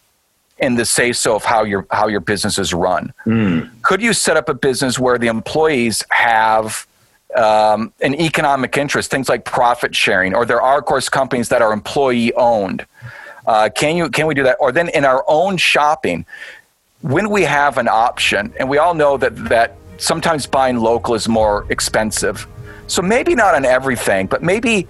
in 0.58 0.74
the 0.74 0.84
say 0.84 1.12
so 1.12 1.36
of 1.36 1.44
how 1.44 1.62
your 1.62 1.86
how 1.92 2.08
your 2.08 2.18
business 2.18 2.58
is 2.58 2.74
run? 2.74 3.12
Mm. 3.24 3.70
Could 3.82 4.02
you 4.02 4.12
set 4.12 4.36
up 4.36 4.48
a 4.48 4.54
business 4.54 4.98
where 4.98 5.16
the 5.16 5.28
employees 5.28 6.02
have 6.10 6.88
um, 7.36 7.92
an 8.00 8.14
economic 8.20 8.76
interest, 8.76 9.12
things 9.12 9.28
like 9.28 9.44
profit 9.44 9.94
sharing, 9.94 10.34
or 10.34 10.44
there 10.44 10.60
are, 10.60 10.78
of 10.78 10.84
course, 10.86 11.08
companies 11.08 11.48
that 11.50 11.62
are 11.62 11.72
employee 11.72 12.32
owned. 12.34 12.86
Uh, 13.46 13.68
can 13.74 13.96
you 13.96 14.08
can 14.08 14.26
we 14.26 14.34
do 14.34 14.42
that? 14.42 14.56
Or 14.60 14.72
then 14.72 14.88
in 14.88 15.04
our 15.04 15.24
own 15.28 15.56
shopping, 15.56 16.24
when 17.04 17.28
we 17.28 17.42
have 17.42 17.76
an 17.76 17.86
option, 17.86 18.54
and 18.58 18.66
we 18.66 18.78
all 18.78 18.94
know 18.94 19.18
that 19.18 19.36
that 19.50 19.76
sometimes 19.98 20.46
buying 20.46 20.78
local 20.78 21.14
is 21.14 21.28
more 21.28 21.66
expensive. 21.68 22.46
So 22.86 23.02
maybe 23.02 23.34
not 23.34 23.54
on 23.54 23.66
everything, 23.66 24.26
but 24.26 24.42
maybe 24.42 24.88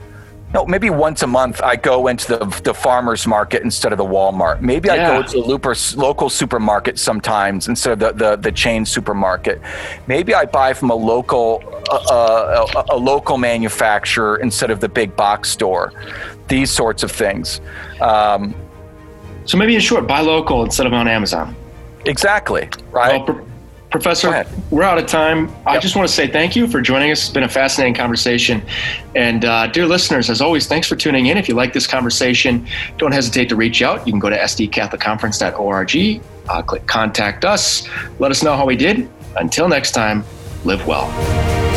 no, 0.53 0.65
maybe 0.65 0.91
once 0.91 1.23
a 1.23 1.27
month 1.27 1.61
I 1.61 1.75
go 1.75 2.07
into 2.07 2.37
the, 2.37 2.61
the 2.63 2.73
farmer's 2.73 3.27
market 3.27 3.65
instead 3.65 3.91
of 3.91 3.99
the 3.99 4.05
Walmart. 4.05 4.61
Maybe 4.61 4.87
yeah. 4.87 4.95
I 5.11 5.23
go 5.23 5.27
to 5.27 5.39
a 5.39 5.75
local 5.99 6.31
supermarket 6.31 7.01
sometimes 7.01 7.67
instead 7.67 7.95
of 7.95 7.99
the, 7.99 8.13
the, 8.13 8.37
the, 8.37 8.53
chain 8.53 8.87
supermarket. 8.87 9.61
Maybe 10.07 10.33
I 10.35 10.45
buy 10.45 10.73
from 10.73 10.91
a 10.91 10.95
local 10.95 11.65
uh, 11.91 11.97
uh 11.97 12.85
a, 12.89 12.95
a, 12.95 12.97
local 12.97 13.39
manufacturer 13.39 14.37
instead 14.37 14.71
of 14.71 14.79
the 14.79 14.89
big 14.89 15.17
box 15.17 15.51
store. 15.51 15.93
These 16.47 16.71
sorts 16.71 17.03
of 17.03 17.11
things. 17.11 17.61
Um, 18.01 18.55
so 19.47 19.59
maybe 19.59 19.75
in 19.75 19.81
short, 19.81 20.07
buy 20.07 20.21
local 20.21 20.63
instead 20.63 20.87
of 20.87 20.93
on 20.93 21.09
Amazon. 21.09 21.57
Exactly. 22.07 22.69
Right. 22.91 23.17
Well, 23.17 23.25
Pro- 23.25 23.47
Professor, 23.91 24.45
we're 24.71 24.83
out 24.83 24.99
of 24.99 25.07
time. 25.07 25.47
Yep. 25.47 25.67
I 25.67 25.79
just 25.79 25.95
want 25.95 26.09
to 26.09 26.13
say 26.13 26.27
thank 26.27 26.57
you 26.57 26.67
for 26.67 26.81
joining 26.81 27.13
us. 27.13 27.21
It's 27.21 27.33
been 27.33 27.45
a 27.45 27.49
fascinating 27.49 27.95
conversation. 27.95 28.61
And 29.15 29.45
uh, 29.45 29.69
dear 29.69 29.87
listeners, 29.87 30.29
as 30.31 30.41
always, 30.41 30.67
thanks 30.67 30.89
for 30.89 30.97
tuning 30.97 31.27
in. 31.27 31.39
If 31.39 31.49
you 31.49 31.55
like 31.55 31.73
this 31.73 31.87
conversation, 31.87 32.67
don't 32.99 33.13
hesitate 33.13 33.49
to 33.51 33.57
reach 33.57 33.83
out. 33.83 34.05
You 34.05 34.13
can 34.13 34.19
go 34.19 34.31
to 34.31 34.37
sdcatholicconference.org, 34.37 36.23
uh, 36.49 36.63
click 36.63 36.87
contact 36.89 37.45
us, 37.45 37.89
let 38.19 38.33
us 38.33 38.43
know 38.43 38.57
how 38.57 38.67
we 38.67 38.75
did. 38.75 39.09
Until 39.37 39.69
next 39.69 39.93
time, 39.93 40.25
live 40.65 40.85
well. 40.89 41.74